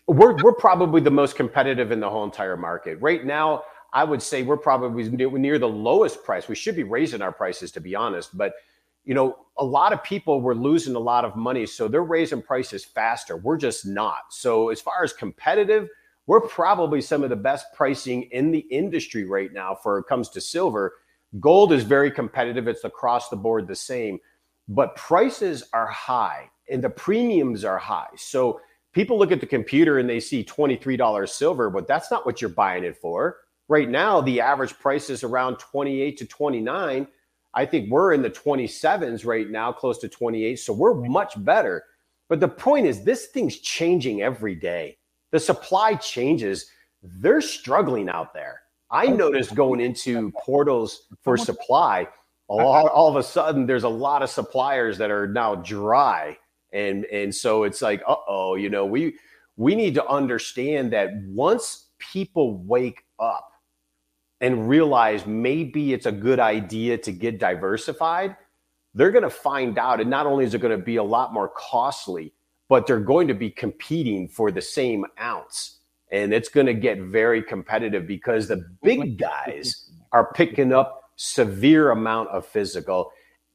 We're, 0.06 0.36
we're 0.44 0.54
probably 0.54 1.00
the 1.00 1.10
most 1.12 1.38
competitive 1.38 1.92
in 1.94 2.02
the 2.02 2.10
whole 2.10 2.26
entire 2.26 2.58
market. 2.58 3.02
Right 3.02 3.26
now, 3.26 3.64
I 3.94 4.04
would 4.04 4.22
say 4.22 4.44
we're 4.44 4.58
probably 4.58 5.10
near, 5.10 5.32
near 5.32 5.60
the 5.60 5.70
lowest 5.70 6.26
price. 6.26 6.50
We 6.50 6.56
should 6.56 6.76
be 6.76 6.84
raising 6.84 7.22
our 7.22 7.32
prices, 7.32 7.72
to 7.72 7.80
be 7.80 7.96
honest. 7.96 8.38
But 8.38 8.54
you 9.06 9.14
know, 9.14 9.38
a 9.58 9.66
lot 9.66 9.94
of 9.94 10.04
people 10.04 10.42
were 10.42 10.56
losing 10.56 10.96
a 10.96 11.00
lot 11.00 11.26
of 11.26 11.36
money, 11.36 11.66
so 11.66 11.88
they're 11.88 12.04
raising 12.04 12.42
prices 12.42 12.84
faster. 12.84 13.38
We're 13.38 13.58
just 13.58 13.86
not. 13.86 14.22
So, 14.32 14.70
as 14.70 14.82
far 14.82 15.04
as 15.04 15.14
competitive, 15.14 15.90
we're 16.26 16.42
probably 16.42 17.02
some 17.02 17.24
of 17.24 17.30
the 17.30 17.36
best 17.36 17.68
pricing 17.74 18.24
in 18.32 18.52
the 18.52 18.66
industry 18.72 19.26
right 19.26 19.52
now 19.52 19.76
for 19.76 20.00
it 20.00 20.06
comes 20.08 20.30
to 20.30 20.42
silver. 20.42 20.94
Gold 21.40 21.74
is 21.74 21.84
very 21.84 22.12
competitive, 22.12 22.68
it's 22.68 22.84
across 22.84 23.30
the 23.30 23.36
board 23.36 23.68
the 23.68 23.76
same, 23.76 24.20
but 24.68 24.96
prices 24.96 25.64
are 25.74 25.88
high 25.88 26.50
and 26.70 26.84
the 26.84 26.90
premiums 26.90 27.64
are 27.64 27.78
high. 27.78 28.10
So, 28.16 28.62
people 28.94 29.20
look 29.20 29.32
at 29.32 29.42
the 29.42 29.46
computer 29.46 30.00
and 30.00 30.10
they 30.10 30.20
see 30.20 30.44
$23 30.44 31.30
silver, 31.30 31.70
but 31.70 31.88
that's 31.88 32.10
not 32.10 32.26
what 32.26 32.42
you're 32.42 32.50
buying 32.50 32.84
it 32.84 32.98
for. 32.98 33.38
Right 33.68 33.90
now, 33.90 34.22
the 34.22 34.42
average 34.42 34.78
price 34.80 35.10
is 35.10 35.24
around 35.24 35.58
28 35.58 36.18
to 36.18 36.26
29 36.26 37.08
I 37.54 37.66
think 37.66 37.90
we're 37.90 38.14
in 38.14 38.22
the 38.22 38.30
27s 38.30 39.26
right 39.26 39.50
now, 39.50 39.72
close 39.72 40.00
to 40.00 40.10
28. 40.10 40.58
So 40.58 40.74
we're 40.74 40.96
much 40.96 41.34
better. 41.44 41.84
But 42.30 42.40
the 42.40 42.48
point 42.48 42.88
is, 42.88 43.04
this 43.04 43.28
thing's 43.28 43.60
changing 43.60 44.22
every 44.22 44.56
day. 44.56 44.98
The 45.32 45.40
supply 45.40 45.96
changes. 45.96 46.68
They're 47.02 47.42
struggling 47.42 48.10
out 48.10 48.34
there. 48.34 48.62
I 48.90 49.08
noticed 49.08 49.56
going 49.56 49.82
into 49.82 50.32
portals 50.32 51.08
for 51.24 51.36
supply, 51.36 52.08
all, 52.48 52.88
all 52.90 53.10
of 53.10 53.16
a 53.16 53.24
sudden, 53.24 53.66
there's 53.66 53.84
a 53.84 53.90
lot 53.90 54.22
of 54.22 54.30
suppliers 54.30 54.98
that 55.00 55.10
are 55.10 55.28
now 55.28 55.56
dry. 55.56 56.38
And, 56.72 57.06
and 57.06 57.34
so 57.34 57.64
it's 57.64 57.82
like, 57.82 58.02
uh 58.08 58.16
oh, 58.28 58.56
you 58.56 58.70
know, 58.70 58.86
we, 58.86 59.16
we 59.58 59.76
need 59.76 59.96
to 59.96 60.08
understand 60.08 60.94
that 60.94 61.12
once 61.26 61.90
people 61.98 62.58
wake 62.58 63.04
up, 63.20 63.53
and 64.44 64.68
realize 64.68 65.26
maybe 65.26 65.94
it's 65.94 66.06
a 66.06 66.12
good 66.12 66.38
idea 66.38 66.98
to 66.98 67.14
get 67.14 67.40
diversified, 67.40 68.36
they're 68.94 69.10
going 69.10 69.24
to 69.24 69.30
find 69.30 69.80
out. 69.80 70.02
And 70.02 70.10
not 70.10 70.26
only 70.26 70.44
is 70.44 70.54
it 70.54 70.60
going 70.60 70.78
to 70.78 70.84
be 70.84 70.98
a 70.98 71.04
lot 71.04 71.34
more 71.34 71.50
costly, 71.56 72.34
but 72.68 72.86
they're 72.86 73.00
going 73.00 73.30
to 73.30 73.34
be 73.34 73.50
competing 73.50 74.28
for 74.28 74.52
the 74.52 74.62
same 74.62 75.06
ounce. 75.18 75.80
And 76.12 76.34
it's 76.34 76.50
going 76.50 76.66
to 76.66 76.74
get 76.74 77.00
very 77.00 77.42
competitive 77.42 78.06
because 78.06 78.50
the 78.50 78.70
big 78.84 79.18
guys 79.18 79.90
are 80.12 80.34
picking 80.34 80.74
up 80.74 81.04
severe 81.16 81.92
amount 81.92 82.28
of 82.30 82.46
physical, 82.46 83.12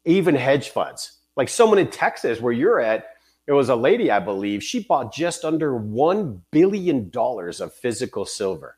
even 0.07 0.35
hedge 0.35 0.71
funds. 0.71 1.19
Like 1.37 1.51
someone 1.51 1.79
in 1.79 1.89
Texas 1.89 2.41
where 2.41 2.53
you're 2.53 2.81
at, 2.81 3.09
it 3.47 3.53
was 3.53 3.69
a 3.69 3.77
lady, 3.77 4.11
I 4.11 4.21
believe, 4.21 4.63
she 4.63 4.85
bought 4.85 5.13
just 5.13 5.45
under 5.45 5.73
$1 5.73 6.41
billion 6.51 7.11
of 7.15 7.75
physical 7.75 8.25
silver. 8.25 8.78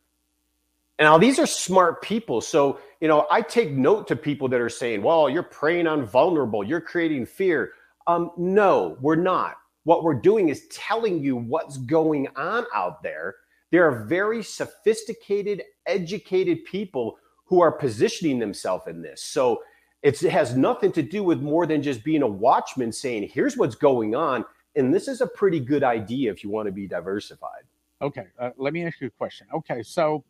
And 1.00 1.06
now 1.06 1.16
these 1.16 1.38
are 1.38 1.46
smart 1.46 2.02
people. 2.02 2.42
So, 2.42 2.78
you 3.00 3.08
know, 3.08 3.26
I 3.30 3.40
take 3.40 3.70
note 3.70 4.06
to 4.08 4.16
people 4.16 4.48
that 4.48 4.60
are 4.60 4.68
saying, 4.68 5.02
well, 5.02 5.30
you're 5.30 5.42
preying 5.42 5.86
on 5.86 6.04
vulnerable, 6.04 6.62
you're 6.62 6.82
creating 6.82 7.24
fear. 7.24 7.72
Um, 8.06 8.32
no, 8.36 8.98
we're 9.00 9.16
not. 9.16 9.56
What 9.84 10.04
we're 10.04 10.20
doing 10.20 10.50
is 10.50 10.66
telling 10.68 11.20
you 11.20 11.36
what's 11.36 11.78
going 11.78 12.28
on 12.36 12.66
out 12.74 13.02
there. 13.02 13.36
There 13.70 13.86
are 13.86 14.04
very 14.04 14.42
sophisticated, 14.42 15.62
educated 15.86 16.66
people 16.66 17.16
who 17.46 17.62
are 17.62 17.72
positioning 17.72 18.38
themselves 18.38 18.86
in 18.86 19.00
this. 19.00 19.24
So 19.24 19.62
it 20.02 20.20
has 20.20 20.54
nothing 20.54 20.92
to 20.92 21.02
do 21.02 21.24
with 21.24 21.40
more 21.40 21.64
than 21.64 21.82
just 21.82 22.04
being 22.04 22.20
a 22.20 22.28
watchman 22.28 22.92
saying, 22.92 23.30
here's 23.32 23.56
what's 23.56 23.74
going 23.74 24.14
on. 24.14 24.44
And 24.76 24.94
this 24.94 25.08
is 25.08 25.22
a 25.22 25.26
pretty 25.26 25.60
good 25.60 25.82
idea 25.82 26.30
if 26.30 26.44
you 26.44 26.50
want 26.50 26.66
to 26.66 26.72
be 26.72 26.86
diversified. 26.86 27.62
Okay. 28.02 28.26
Uh, 28.38 28.50
let 28.58 28.74
me 28.74 28.84
ask 28.84 29.00
you 29.00 29.06
a 29.06 29.10
question. 29.10 29.46
Okay. 29.54 29.82
So, 29.82 30.24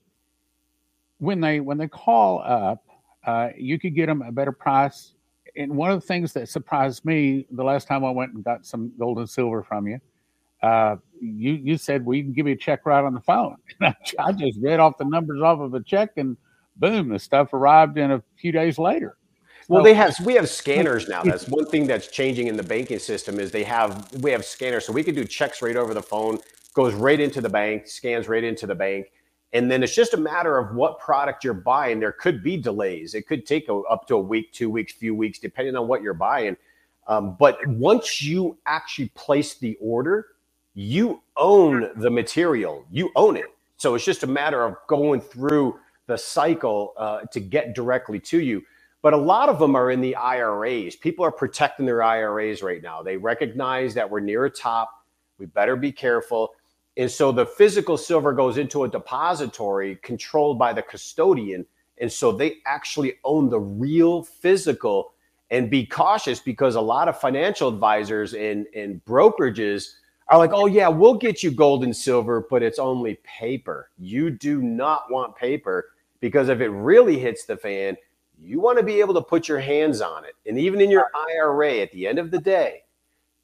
when 1.20 1.40
they 1.40 1.61
when 1.61 1.78
they 1.78 1.88
call 1.88 2.42
up, 2.44 2.85
uh, 3.24 3.50
you 3.56 3.78
could 3.78 3.94
get 3.94 4.06
them 4.06 4.22
a 4.22 4.33
better 4.33 4.52
price. 4.52 5.12
And 5.56 5.76
one 5.76 5.90
of 5.90 6.00
the 6.00 6.06
things 6.06 6.33
that 6.33 6.48
surprised 6.48 7.04
me 7.04 7.46
the 7.50 7.62
last 7.62 7.87
time 7.87 8.04
I 8.04 8.11
went 8.11 8.33
and 8.33 8.42
got 8.42 8.66
some 8.66 8.92
gold 8.98 9.18
and 9.18 9.28
silver 9.28 9.62
from 9.62 9.87
you, 9.87 10.00
uh, 10.62 10.96
you 11.20 11.52
you 11.52 11.76
said 11.76 12.04
we 12.04 12.22
can 12.22 12.33
give 12.33 12.46
you 12.46 12.54
a 12.54 12.56
check 12.56 12.87
right 12.87 13.04
on 13.04 13.14
the 13.14 13.20
phone. 13.20 13.56
I 13.80 14.33
just 14.33 14.59
read 14.61 14.80
off 14.80 14.98
the 14.98 15.04
numbers 15.04 15.40
off 15.42 15.61
of 15.61 15.74
a 15.74 15.83
check, 15.83 16.12
and 16.16 16.37
boom, 16.76 17.11
the 17.11 17.18
stuff 17.18 17.52
arrived 17.52 17.98
in 17.98 18.11
a 18.12 18.22
few 18.37 18.52
days 18.52 18.78
later. 18.78 19.16
Well, 19.68 19.85
they 19.85 19.94
have 19.94 20.16
we 20.24 20.35
have 20.35 20.48
scanners 20.48 21.09
now. 21.09 21.22
That's 21.22 21.48
one 21.48 21.66
thing 21.66 21.87
that's 21.87 22.09
changing 22.09 22.46
in 22.46 22.56
the 22.56 22.62
banking 22.62 22.98
system 22.98 23.38
is 23.38 23.50
they 23.50 23.64
have 23.64 24.11
we 24.22 24.30
have 24.30 24.44
scanners, 24.44 24.87
so 24.87 24.92
we 24.92 25.04
can 25.04 25.14
do 25.14 25.24
checks 25.24 25.61
right 25.61 25.76
over 25.76 25.92
the 25.92 26.02
phone, 26.02 26.38
goes 26.74 26.94
right 26.94 27.20
into 27.20 27.40
the 27.40 27.50
bank, 27.50 27.87
scans 27.87 28.28
right 28.28 28.42
into 28.42 28.66
the 28.66 28.74
bank, 28.74 29.06
and 29.52 29.70
then 29.70 29.82
it's 29.82 29.94
just 29.94 30.14
a 30.14 30.18
matter 30.18 30.58
of 30.58 30.76
what 30.76 31.00
product 31.00 31.44
you're 31.44 31.54
buying. 31.54 32.00
There 32.00 32.12
could 32.12 32.44
be 32.44 32.56
delays. 32.56 33.14
It 33.14 33.26
could 33.26 33.46
take 33.46 33.68
a, 33.68 33.74
up 33.74 34.06
to 34.08 34.16
a 34.16 34.20
week, 34.20 34.52
two 34.52 34.70
weeks, 34.70 34.92
few 34.92 35.14
weeks, 35.14 35.40
depending 35.40 35.76
on 35.76 35.88
what 35.88 36.02
you're 36.02 36.14
buying. 36.14 36.56
Um, 37.08 37.36
but 37.38 37.58
once 37.66 38.22
you 38.22 38.58
actually 38.66 39.08
place 39.16 39.56
the 39.56 39.76
order, 39.80 40.28
you 40.74 41.22
own 41.36 41.90
the 41.96 42.10
material. 42.10 42.86
You 42.92 43.10
own 43.16 43.36
it. 43.36 43.46
So 43.78 43.96
it's 43.96 44.04
just 44.04 44.22
a 44.22 44.28
matter 44.28 44.64
of 44.64 44.76
going 44.88 45.20
through 45.20 45.80
the 46.06 46.18
cycle 46.18 46.94
uh, 46.96 47.22
to 47.32 47.40
get 47.40 47.74
directly 47.74 48.20
to 48.20 48.40
you. 48.40 48.62
But 49.02 49.14
a 49.14 49.18
lot 49.18 49.48
of 49.48 49.58
them 49.58 49.76
are 49.76 49.90
in 49.90 50.00
the 50.00 50.16
IRAs. 50.16 50.96
People 50.96 51.24
are 51.24 51.32
protecting 51.32 51.86
their 51.86 52.02
IRAs 52.02 52.62
right 52.62 52.82
now. 52.82 53.02
They 53.02 53.16
recognize 53.16 53.94
that 53.94 54.10
we're 54.10 54.20
near 54.20 54.44
a 54.46 54.50
top. 54.50 54.90
We 55.38 55.46
better 55.46 55.76
be 55.76 55.92
careful. 55.92 56.50
And 57.00 57.10
so 57.10 57.32
the 57.32 57.46
physical 57.46 57.96
silver 57.96 58.34
goes 58.34 58.58
into 58.58 58.84
a 58.84 58.88
depository 58.88 59.96
controlled 60.02 60.58
by 60.58 60.74
the 60.74 60.82
custodian. 60.82 61.64
And 61.96 62.12
so 62.12 62.30
they 62.30 62.56
actually 62.66 63.14
own 63.24 63.48
the 63.48 63.58
real 63.58 64.22
physical 64.22 65.14
and 65.50 65.70
be 65.70 65.86
cautious 65.86 66.40
because 66.40 66.74
a 66.74 66.80
lot 66.82 67.08
of 67.08 67.18
financial 67.18 67.70
advisors 67.70 68.34
and, 68.34 68.66
and 68.76 69.02
brokerages 69.06 69.94
are 70.28 70.36
like, 70.36 70.50
oh, 70.52 70.66
yeah, 70.66 70.88
we'll 70.88 71.14
get 71.14 71.42
you 71.42 71.50
gold 71.50 71.84
and 71.84 71.96
silver, 71.96 72.46
but 72.50 72.62
it's 72.62 72.78
only 72.78 73.18
paper. 73.24 73.90
You 73.96 74.28
do 74.28 74.60
not 74.60 75.10
want 75.10 75.34
paper 75.36 75.92
because 76.20 76.50
if 76.50 76.60
it 76.60 76.68
really 76.68 77.18
hits 77.18 77.46
the 77.46 77.56
fan, 77.56 77.96
you 78.38 78.60
want 78.60 78.76
to 78.76 78.84
be 78.84 79.00
able 79.00 79.14
to 79.14 79.22
put 79.22 79.48
your 79.48 79.60
hands 79.60 80.02
on 80.02 80.26
it. 80.26 80.34
And 80.46 80.58
even 80.58 80.82
in 80.82 80.90
your 80.90 81.06
IRA, 81.14 81.76
at 81.78 81.92
the 81.92 82.06
end 82.06 82.18
of 82.18 82.30
the 82.30 82.40
day, 82.40 82.82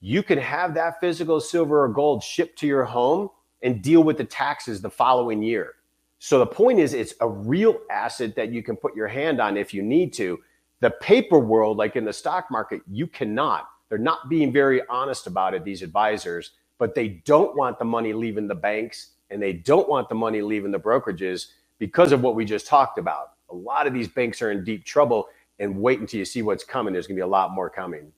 you 0.02 0.22
can 0.22 0.36
have 0.36 0.74
that 0.74 1.00
physical 1.00 1.40
silver 1.40 1.84
or 1.84 1.88
gold 1.88 2.22
shipped 2.22 2.58
to 2.58 2.66
your 2.66 2.84
home 2.84 3.30
and 3.62 3.82
deal 3.82 4.02
with 4.02 4.18
the 4.18 4.24
taxes 4.24 4.80
the 4.80 4.90
following 4.90 5.42
year. 5.42 5.74
So 6.18 6.38
the 6.38 6.46
point 6.46 6.78
is, 6.78 6.94
it's 6.94 7.14
a 7.20 7.28
real 7.28 7.78
asset 7.90 8.34
that 8.36 8.50
you 8.50 8.62
can 8.62 8.76
put 8.76 8.96
your 8.96 9.08
hand 9.08 9.40
on 9.40 9.56
if 9.56 9.74
you 9.74 9.82
need 9.82 10.12
to. 10.14 10.38
The 10.80 10.90
paper 10.90 11.38
world, 11.38 11.76
like 11.76 11.96
in 11.96 12.04
the 12.04 12.12
stock 12.12 12.46
market, 12.50 12.80
you 12.90 13.06
cannot. 13.06 13.68
They're 13.88 13.98
not 13.98 14.28
being 14.28 14.52
very 14.52 14.82
honest 14.88 15.26
about 15.26 15.54
it, 15.54 15.64
these 15.64 15.82
advisors, 15.82 16.52
but 16.78 16.94
they 16.94 17.08
don't 17.24 17.56
want 17.56 17.78
the 17.78 17.84
money 17.84 18.12
leaving 18.12 18.48
the 18.48 18.54
banks 18.54 19.12
and 19.30 19.42
they 19.42 19.52
don't 19.52 19.88
want 19.88 20.08
the 20.08 20.14
money 20.14 20.40
leaving 20.40 20.70
the 20.70 20.78
brokerages 20.78 21.48
because 21.78 22.12
of 22.12 22.22
what 22.22 22.34
we 22.34 22.44
just 22.44 22.66
talked 22.66 22.98
about. 22.98 23.32
A 23.50 23.54
lot 23.54 23.86
of 23.86 23.94
these 23.94 24.08
banks 24.08 24.42
are 24.42 24.50
in 24.50 24.64
deep 24.64 24.84
trouble 24.84 25.28
and 25.58 25.80
wait 25.80 26.00
until 26.00 26.18
you 26.18 26.24
see 26.24 26.42
what's 26.42 26.64
coming. 26.64 26.92
There's 26.92 27.06
going 27.06 27.16
to 27.16 27.20
be 27.20 27.24
a 27.24 27.26
lot 27.26 27.52
more 27.52 27.70
coming. 27.70 28.12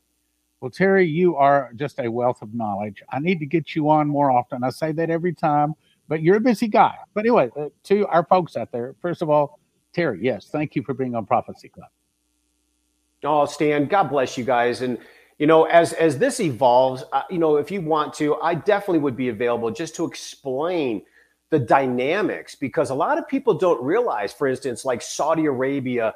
Well, 0.61 0.71
Terry, 0.71 1.07
you 1.07 1.37
are 1.37 1.71
just 1.77 2.01
a 2.01 2.09
wealth 2.09 2.43
of 2.43 2.53
knowledge. 2.53 3.03
I 3.11 3.21
need 3.21 3.39
to 3.39 3.47
get 3.47 3.77
you 3.77 3.89
on 3.91 4.09
more 4.09 4.31
often. 4.31 4.65
I 4.65 4.71
say 4.71 4.91
that 4.93 5.09
every 5.09 5.33
time, 5.33 5.75
but 6.09 6.21
you're 6.21 6.37
a 6.37 6.41
busy 6.41 6.67
guy. 6.67 6.97
But 7.15 7.21
anyway, 7.21 7.51
uh, 7.57 7.69
to 7.85 8.07
our 8.09 8.25
folks 8.25 8.57
out 8.57 8.73
there, 8.73 8.95
first 9.01 9.23
of 9.23 9.31
all, 9.31 9.61
Terry, 9.93 10.19
yes, 10.23 10.49
thank 10.51 10.75
you 10.75 10.83
for 10.83 10.95
being 10.95 11.15
on 11.15 11.27
Prophecy 11.27 11.69
Club. 11.69 11.89
Oh, 13.25 13.47
Stan, 13.47 13.87
God 13.87 14.05
bless 14.05 14.37
you 14.37 14.45
guys. 14.45 14.83
And 14.83 14.99
you 15.39 15.47
know, 15.47 15.65
as 15.65 15.93
as 15.95 16.19
this 16.19 16.41
evolves, 16.41 17.05
uh, 17.13 17.23
you 17.31 17.39
know, 17.39 17.57
if 17.57 17.71
you 17.71 17.81
want 17.81 18.13
to, 18.15 18.37
I 18.37 18.55
definitely 18.55 18.99
would 18.99 19.17
be 19.17 19.29
available 19.29 19.71
just 19.71 19.95
to 19.97 20.05
explain 20.05 21.03
the 21.51 21.59
dynamics 21.59 22.55
because 22.55 22.91
a 22.91 22.95
lot 22.95 23.17
of 23.17 23.27
people 23.29 23.55
don't 23.55 23.83
realize, 23.83 24.33
for 24.33 24.49
instance, 24.49 24.85
like 24.85 25.01
Saudi 25.01 25.47
Arabia 25.47 26.15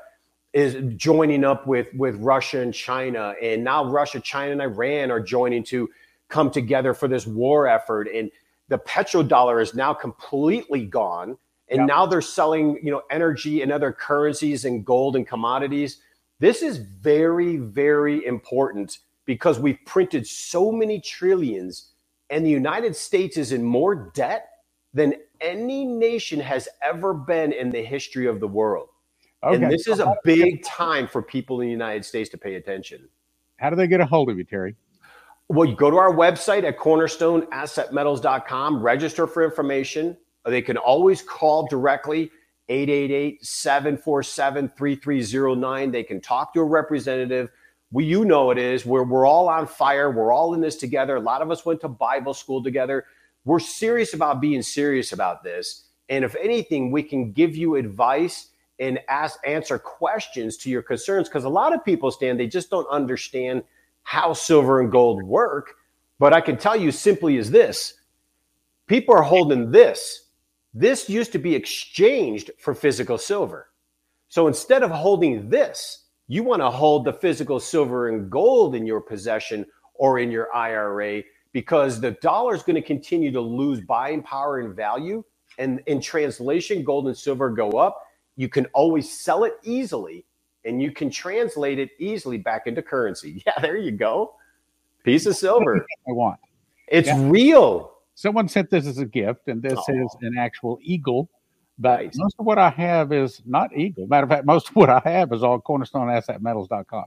is 0.52 0.76
joining 0.96 1.44
up 1.44 1.66
with 1.66 1.88
with 1.94 2.16
Russia 2.16 2.60
and 2.60 2.74
China, 2.74 3.34
and 3.42 3.64
now 3.64 3.84
Russia, 3.86 4.20
China, 4.20 4.52
and 4.52 4.62
Iran 4.62 5.10
are 5.10 5.20
joining 5.20 5.64
to 5.64 5.90
come 6.28 6.50
together 6.50 6.94
for 6.94 7.08
this 7.08 7.26
war 7.26 7.66
effort. 7.68 8.08
And 8.14 8.30
the 8.68 8.78
petrodollar 8.78 9.62
is 9.62 9.74
now 9.74 9.94
completely 9.94 10.86
gone, 10.86 11.38
and 11.68 11.80
yeah. 11.80 11.86
now 11.86 12.06
they're 12.06 12.20
selling, 12.22 12.80
you 12.82 12.90
know, 12.90 13.02
energy 13.10 13.62
and 13.62 13.72
other 13.72 13.92
currencies 13.92 14.64
and 14.64 14.84
gold 14.84 15.16
and 15.16 15.26
commodities. 15.26 16.00
This 16.40 16.62
is 16.62 16.78
very, 16.78 17.56
very 17.58 18.24
important 18.26 18.98
because 19.26 19.58
we've 19.58 19.78
printed 19.86 20.26
so 20.26 20.72
many 20.72 21.00
trillions, 21.00 21.90
and 22.30 22.44
the 22.44 22.50
United 22.50 22.96
States 22.96 23.36
is 23.36 23.52
in 23.52 23.64
more 23.64 24.10
debt 24.14 24.48
than 24.94 25.14
any 25.40 25.84
nation 25.86 26.40
has 26.40 26.68
ever 26.82 27.14
been 27.14 27.52
in 27.52 27.70
the 27.70 27.82
history 27.82 28.26
of 28.26 28.40
the 28.40 28.48
world. 28.48 28.88
Okay. 29.44 29.56
And 29.56 29.72
this 29.72 29.88
is 29.88 29.98
a 29.98 30.14
big 30.24 30.62
time 30.62 31.08
for 31.08 31.20
people 31.20 31.60
in 31.60 31.66
the 31.66 31.72
United 31.72 32.04
States 32.04 32.30
to 32.30 32.38
pay 32.38 32.54
attention. 32.54 33.08
How 33.56 33.70
do 33.70 33.76
they 33.76 33.86
get 33.86 34.00
a 34.00 34.06
hold 34.06 34.30
of 34.30 34.38
you, 34.38 34.44
Terry? 34.44 34.76
Well, 35.48 35.68
you 35.68 35.76
go 35.76 35.90
to 35.90 35.96
our 35.96 36.14
website 36.14 36.64
at 36.64 36.78
cornerstoneassetmetals.com, 36.78 38.82
register 38.82 39.26
for 39.26 39.44
information. 39.44 40.16
They 40.44 40.62
can 40.62 40.76
always 40.76 41.22
call 41.22 41.66
directly 41.66 42.30
888 42.68 43.44
747 43.44 44.68
3309. 44.68 45.90
They 45.90 46.04
can 46.04 46.20
talk 46.20 46.54
to 46.54 46.60
a 46.60 46.64
representative. 46.64 47.50
We, 47.90 48.04
you 48.04 48.24
know 48.24 48.50
it 48.50 48.58
is. 48.58 48.86
We're, 48.86 49.02
we're 49.02 49.26
all 49.26 49.48
on 49.48 49.66
fire. 49.66 50.10
We're 50.10 50.32
all 50.32 50.54
in 50.54 50.60
this 50.60 50.76
together. 50.76 51.16
A 51.16 51.20
lot 51.20 51.42
of 51.42 51.50
us 51.50 51.66
went 51.66 51.80
to 51.82 51.88
Bible 51.88 52.32
school 52.32 52.62
together. 52.62 53.04
We're 53.44 53.58
serious 53.58 54.14
about 54.14 54.40
being 54.40 54.62
serious 54.62 55.12
about 55.12 55.42
this. 55.42 55.88
And 56.08 56.24
if 56.24 56.34
anything, 56.36 56.90
we 56.90 57.02
can 57.02 57.32
give 57.32 57.56
you 57.56 57.76
advice 57.76 58.51
and 58.82 58.98
ask 59.08 59.38
answer 59.46 59.78
questions 59.78 60.56
to 60.56 60.68
your 60.68 60.82
concerns 60.82 61.28
because 61.28 61.44
a 61.44 61.48
lot 61.48 61.72
of 61.72 61.84
people 61.84 62.10
stand 62.10 62.38
they 62.38 62.48
just 62.48 62.68
don't 62.68 62.88
understand 62.90 63.62
how 64.02 64.32
silver 64.32 64.80
and 64.80 64.90
gold 64.90 65.22
work. 65.22 65.74
But 66.18 66.32
I 66.32 66.40
can 66.40 66.56
tell 66.56 66.74
you 66.76 66.90
simply 66.90 67.36
is 67.36 67.50
this 67.50 67.94
people 68.88 69.14
are 69.14 69.22
holding 69.22 69.70
this. 69.70 70.30
This 70.74 71.08
used 71.08 71.30
to 71.32 71.38
be 71.38 71.54
exchanged 71.54 72.50
for 72.58 72.74
physical 72.74 73.18
silver. 73.18 73.68
So 74.28 74.48
instead 74.48 74.82
of 74.82 74.90
holding 74.90 75.48
this, 75.48 76.06
you 76.26 76.42
want 76.42 76.62
to 76.62 76.70
hold 76.70 77.04
the 77.04 77.12
physical 77.12 77.60
silver 77.60 78.08
and 78.08 78.30
gold 78.30 78.74
in 78.74 78.84
your 78.84 79.00
possession 79.00 79.64
or 79.94 80.18
in 80.18 80.30
your 80.30 80.52
IRA 80.54 81.22
because 81.52 82.00
the 82.00 82.12
dollar 82.12 82.54
is 82.54 82.62
going 82.62 82.76
to 82.76 82.82
continue 82.82 83.30
to 83.30 83.40
lose 83.40 83.80
buying 83.80 84.22
power 84.22 84.58
and 84.58 84.74
value. 84.74 85.22
And 85.58 85.82
in 85.86 86.00
translation, 86.00 86.82
gold 86.82 87.06
and 87.06 87.16
silver 87.16 87.50
go 87.50 87.72
up. 87.72 88.02
You 88.36 88.48
can 88.48 88.66
always 88.66 89.10
sell 89.10 89.44
it 89.44 89.54
easily 89.62 90.24
and 90.64 90.80
you 90.80 90.92
can 90.92 91.10
translate 91.10 91.78
it 91.78 91.90
easily 91.98 92.38
back 92.38 92.66
into 92.66 92.82
currency. 92.82 93.42
Yeah, 93.46 93.60
there 93.60 93.76
you 93.76 93.90
go. 93.90 94.34
Piece 95.04 95.26
of 95.26 95.36
silver. 95.36 95.84
I 96.08 96.12
want. 96.12 96.38
It's 96.88 97.08
yeah. 97.08 97.28
real. 97.28 97.92
Someone 98.14 98.48
sent 98.48 98.70
this 98.70 98.86
as 98.86 98.98
a 98.98 99.06
gift, 99.06 99.48
and 99.48 99.60
this 99.60 99.78
oh. 99.88 100.04
is 100.04 100.16
an 100.20 100.36
actual 100.38 100.78
eagle. 100.80 101.28
But 101.78 102.04
nice. 102.04 102.12
most 102.16 102.36
of 102.38 102.46
what 102.46 102.58
I 102.58 102.70
have 102.70 103.12
is 103.12 103.42
not 103.44 103.76
eagle. 103.76 104.06
Matter 104.06 104.24
of 104.24 104.30
fact, 104.30 104.44
most 104.44 104.68
of 104.68 104.76
what 104.76 104.90
I 104.90 105.00
have 105.04 105.32
is 105.32 105.42
all 105.42 105.60
cornerstoneassetmetals.com 105.60 107.04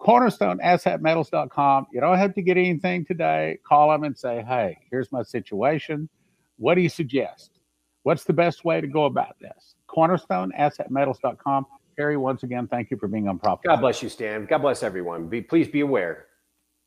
cornerstoneassetmetals.com. 0.00 1.86
You 1.92 2.00
don't 2.00 2.18
have 2.18 2.34
to 2.34 2.42
get 2.42 2.56
anything 2.56 3.04
today. 3.04 3.58
Call 3.66 3.90
them 3.90 4.04
and 4.04 4.16
say, 4.16 4.44
hey, 4.46 4.78
here's 4.90 5.10
my 5.12 5.22
situation. 5.22 6.08
What 6.56 6.74
do 6.74 6.80
you 6.80 6.88
suggest? 6.88 7.58
What's 8.02 8.24
the 8.24 8.32
best 8.32 8.64
way 8.64 8.80
to 8.80 8.86
go 8.86 9.04
about 9.04 9.36
this? 9.40 9.74
Cornerstoneassetmetals.com. 9.98 11.66
Harry, 11.96 12.16
once 12.16 12.44
again, 12.44 12.68
thank 12.68 12.92
you 12.92 12.96
for 12.96 13.08
being 13.08 13.26
on 13.26 13.40
Prophet. 13.40 13.66
God 13.66 13.80
bless 13.80 14.00
you, 14.00 14.08
Stan. 14.08 14.46
God 14.46 14.58
bless 14.58 14.84
everyone. 14.84 15.26
Be, 15.26 15.40
please 15.40 15.66
be 15.66 15.80
aware. 15.80 16.26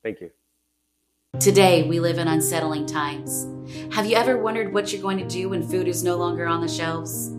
Thank 0.04 0.21
you. 0.21 0.32
Today, 1.39 1.84
we 1.84 2.00
live 2.00 2.17
in 2.17 2.30
unsettling 2.30 2.86
times. 2.86 3.47
Have 3.93 4.06
you 4.06 4.15
ever 4.15 4.38
wondered 4.38 4.74
what 4.74 4.93
you're 4.93 5.02
going 5.02 5.17
to 5.17 5.28
do 5.28 5.50
when 5.50 5.67
food 5.67 5.89
is 5.89 6.04
no 6.04 6.15
longer 6.15 6.47
on 6.47 6.62
the 6.62 6.69
shelves? 6.69 7.34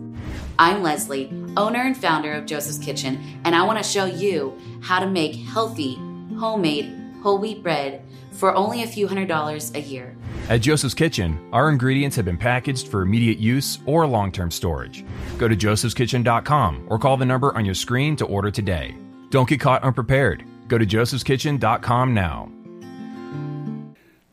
I'm 0.59 0.83
Leslie, 0.83 1.31
owner 1.57 1.79
and 1.79 1.97
founder 1.97 2.33
of 2.33 2.45
Joseph's 2.45 2.77
Kitchen, 2.77 3.41
and 3.43 3.55
I 3.55 3.63
want 3.63 3.79
to 3.79 3.83
show 3.83 4.05
you 4.05 4.55
how 4.81 4.99
to 4.99 5.07
make 5.07 5.33
healthy, 5.35 5.95
homemade, 6.37 6.93
whole 7.23 7.39
wheat 7.39 7.63
bread 7.63 8.03
for 8.33 8.55
only 8.55 8.83
a 8.83 8.87
few 8.87 9.07
hundred 9.07 9.27
dollars 9.27 9.73
a 9.75 9.79
year. 9.79 10.15
At 10.49 10.61
Joseph's 10.61 10.93
Kitchen, 10.93 11.39
our 11.53 11.69
ingredients 11.69 12.15
have 12.15 12.25
been 12.25 12.37
packaged 12.37 12.87
for 12.87 13.01
immediate 13.01 13.37
use 13.37 13.79
or 13.85 14.05
long 14.05 14.31
term 14.31 14.51
storage. 14.51 15.05
Go 15.37 15.47
to 15.47 15.55
josephskitchen.com 15.55 16.87
or 16.89 16.99
call 16.99 17.17
the 17.17 17.25
number 17.25 17.55
on 17.55 17.65
your 17.65 17.75
screen 17.75 18.15
to 18.17 18.25
order 18.25 18.51
today. 18.51 18.95
Don't 19.29 19.47
get 19.47 19.59
caught 19.59 19.83
unprepared. 19.83 20.43
Go 20.67 20.77
to 20.77 20.85
josephskitchen.com 20.85 22.13
now. 22.13 22.51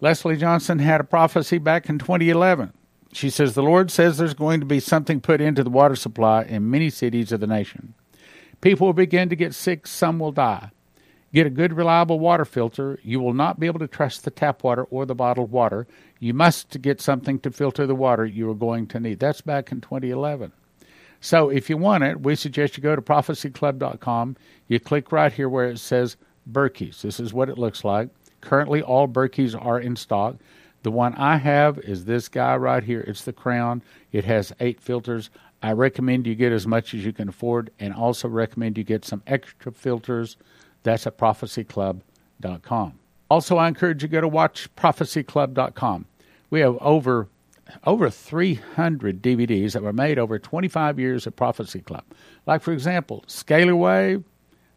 Leslie 0.01 0.37
Johnson 0.37 0.79
had 0.79 1.01
a 1.01 1.05
prophecy 1.05 1.59
back 1.59 1.89
in 1.89 1.99
2011. 1.99 2.73
She 3.13 3.29
says, 3.29 3.55
The 3.55 3.63
Lord 3.63 3.91
says 3.91 4.17
there's 4.17 4.35
going 4.35 4.61
to 4.61 4.67
be 4.67 4.81
something 4.81 5.21
put 5.21 5.41
into 5.41 5.63
the 5.63 5.71
water 5.71 5.97
supply 5.97 6.43
in 6.43 6.71
many 6.71 6.91
cities 6.91 7.33
of 7.33 7.41
the 7.41 7.47
nation. 7.47 7.95
People 8.61 8.87
will 8.87 8.95
begin 8.95 9.29
to 9.29 9.37
get 9.37 9.55
sick, 9.55 9.87
some 9.87 10.19
will 10.19 10.33
die. 10.33 10.71
Get 11.33 11.47
a 11.47 11.51
good, 11.51 11.73
reliable 11.73 12.19
water 12.19 12.45
filter. 12.45 12.99
You 13.03 13.21
will 13.21 13.35
not 13.35 13.61
be 13.61 13.67
able 13.67 13.79
to 13.79 13.87
trust 13.87 14.25
the 14.25 14.31
tap 14.31 14.65
water 14.65 14.85
or 14.85 15.07
the 15.07 15.15
bottled 15.15 15.53
water. 15.53 15.87
You 16.19 16.35
must 16.35 16.83
get 16.83 17.01
something 17.01 17.39
to 17.41 17.53
filter 17.53 17.87
the 17.87 17.95
water 17.95 18.27
you 18.27 18.51
are 18.51 18.55
going 18.55 18.89
to 18.89 19.01
need. 19.01 19.21
That's 19.21 19.41
back 19.41 19.71
in 19.71 19.81
2011. 19.81 20.53
So 21.21 21.51
if 21.51 21.71
you 21.71 21.77
want 21.77 22.03
it, 22.03 22.23
we 22.23 22.35
suggest 22.35 22.77
you 22.77 22.83
go 22.83 22.97
to 22.97 23.03
prophecyclub.com. 23.03 24.37
You 24.67 24.81
click 24.81 25.13
right 25.13 25.33
here 25.33 25.49
where 25.49 25.69
it 25.69 25.79
says 25.79 26.17
Berkey's. 26.51 27.03
This 27.03 27.21
is 27.21 27.33
what 27.33 27.49
it 27.49 27.59
looks 27.59 27.85
like. 27.85 28.09
Currently, 28.41 28.83
all 28.83 29.07
Berkeys 29.07 29.55
are 29.55 29.79
in 29.79 29.97
stock. 29.97 30.37
The 30.83 30.91
one 30.91 31.15
I 31.15 31.37
have 31.37 31.79
is 31.79 32.07
this 32.07 32.29
guy 32.29 32.57
right 32.57 32.83
here. 32.83 33.03
It's 33.03 33.23
the 33.23 33.35
Crown. 33.35 33.83
It 34.13 34.25
has 34.25 34.53
eight 34.61 34.81
filters. 34.81 35.29
I 35.63 35.73
recommend 35.73 36.27
you 36.27 36.35
get 36.35 36.53
as 36.53 36.67
much 36.67 36.95
as 36.95 37.05
you 37.05 37.13
can 37.13 37.29
afford 37.29 37.71
and 37.79 37.93
also 37.93 38.29
recommend 38.29 38.79
you 38.79 38.85
get 38.85 39.05
some 39.05 39.23
extra 39.27 39.73
filters. 39.73 40.39
That's 40.83 41.07
at 41.07 41.19
prophecyclub.com. 41.19 42.99
Also, 43.31 43.57
I 43.57 43.69
encourage 43.69 44.03
you 44.03 44.09
to 44.09 44.13
go 44.13 44.21
to 44.21 44.29
watchprophecyclub.com. 44.29 46.07
We 46.51 46.61
have 46.61 46.77
over 46.81 47.29
over 47.85 48.11
300 48.11 49.23
DVDs 49.23 49.73
that 49.73 49.83
were 49.83 49.93
made 49.93 50.19
over 50.19 50.41
25 50.41 50.99
years 50.99 51.27
of 51.27 51.37
Prophecy 51.37 51.81
Club. 51.81 52.03
Like, 52.45 52.63
for 52.63 52.73
example, 52.73 53.25
Scalar 53.29 53.79
Wave, 53.79 54.25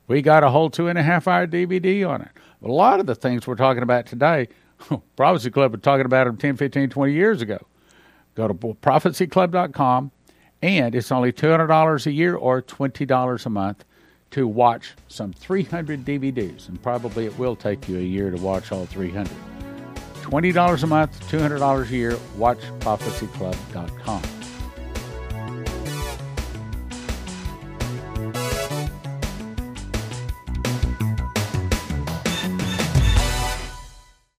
we 0.07 0.21
got 0.21 0.43
a 0.43 0.49
whole 0.49 0.69
two 0.69 0.87
and 0.87 0.99
a 0.99 1.03
half 1.03 1.27
hour 1.27 1.47
DVD 1.47 2.07
on 2.07 2.21
it. 2.21 2.29
A 2.63 2.67
lot 2.67 2.99
of 2.99 3.07
the 3.07 3.15
things 3.15 3.47
we're 3.47 3.55
talking 3.55 3.81
about 3.83 4.05
today, 4.05 4.47
Prophecy 5.15 5.49
Club 5.49 5.71
was 5.71 5.81
talking 5.81 6.05
about 6.05 6.25
them 6.25 6.37
10, 6.37 6.57
15, 6.57 6.89
20 6.89 7.13
years 7.13 7.41
ago. 7.41 7.65
Go 8.35 8.47
to 8.47 8.53
prophecyclub.com, 8.53 10.11
and 10.61 10.95
it's 10.95 11.11
only 11.11 11.31
$200 11.31 12.05
a 12.05 12.11
year 12.11 12.35
or 12.35 12.61
$20 12.61 13.45
a 13.45 13.49
month 13.49 13.85
to 14.33 14.47
watch 14.47 14.95
some 15.07 15.31
300 15.31 16.03
DVDs, 16.03 16.67
and 16.67 16.81
probably 16.81 17.25
it 17.25 17.37
will 17.37 17.55
take 17.55 17.87
you 17.87 17.97
a 17.97 18.01
year 18.01 18.31
to 18.31 18.37
watch 18.37 18.71
all 18.71 18.87
300. 18.87 19.31
$20 20.21 20.83
a 20.83 20.87
month, 20.87 21.29
$200 21.29 21.89
a 21.89 21.95
year, 21.95 22.13
watchprophecyclub.com. 22.37 24.42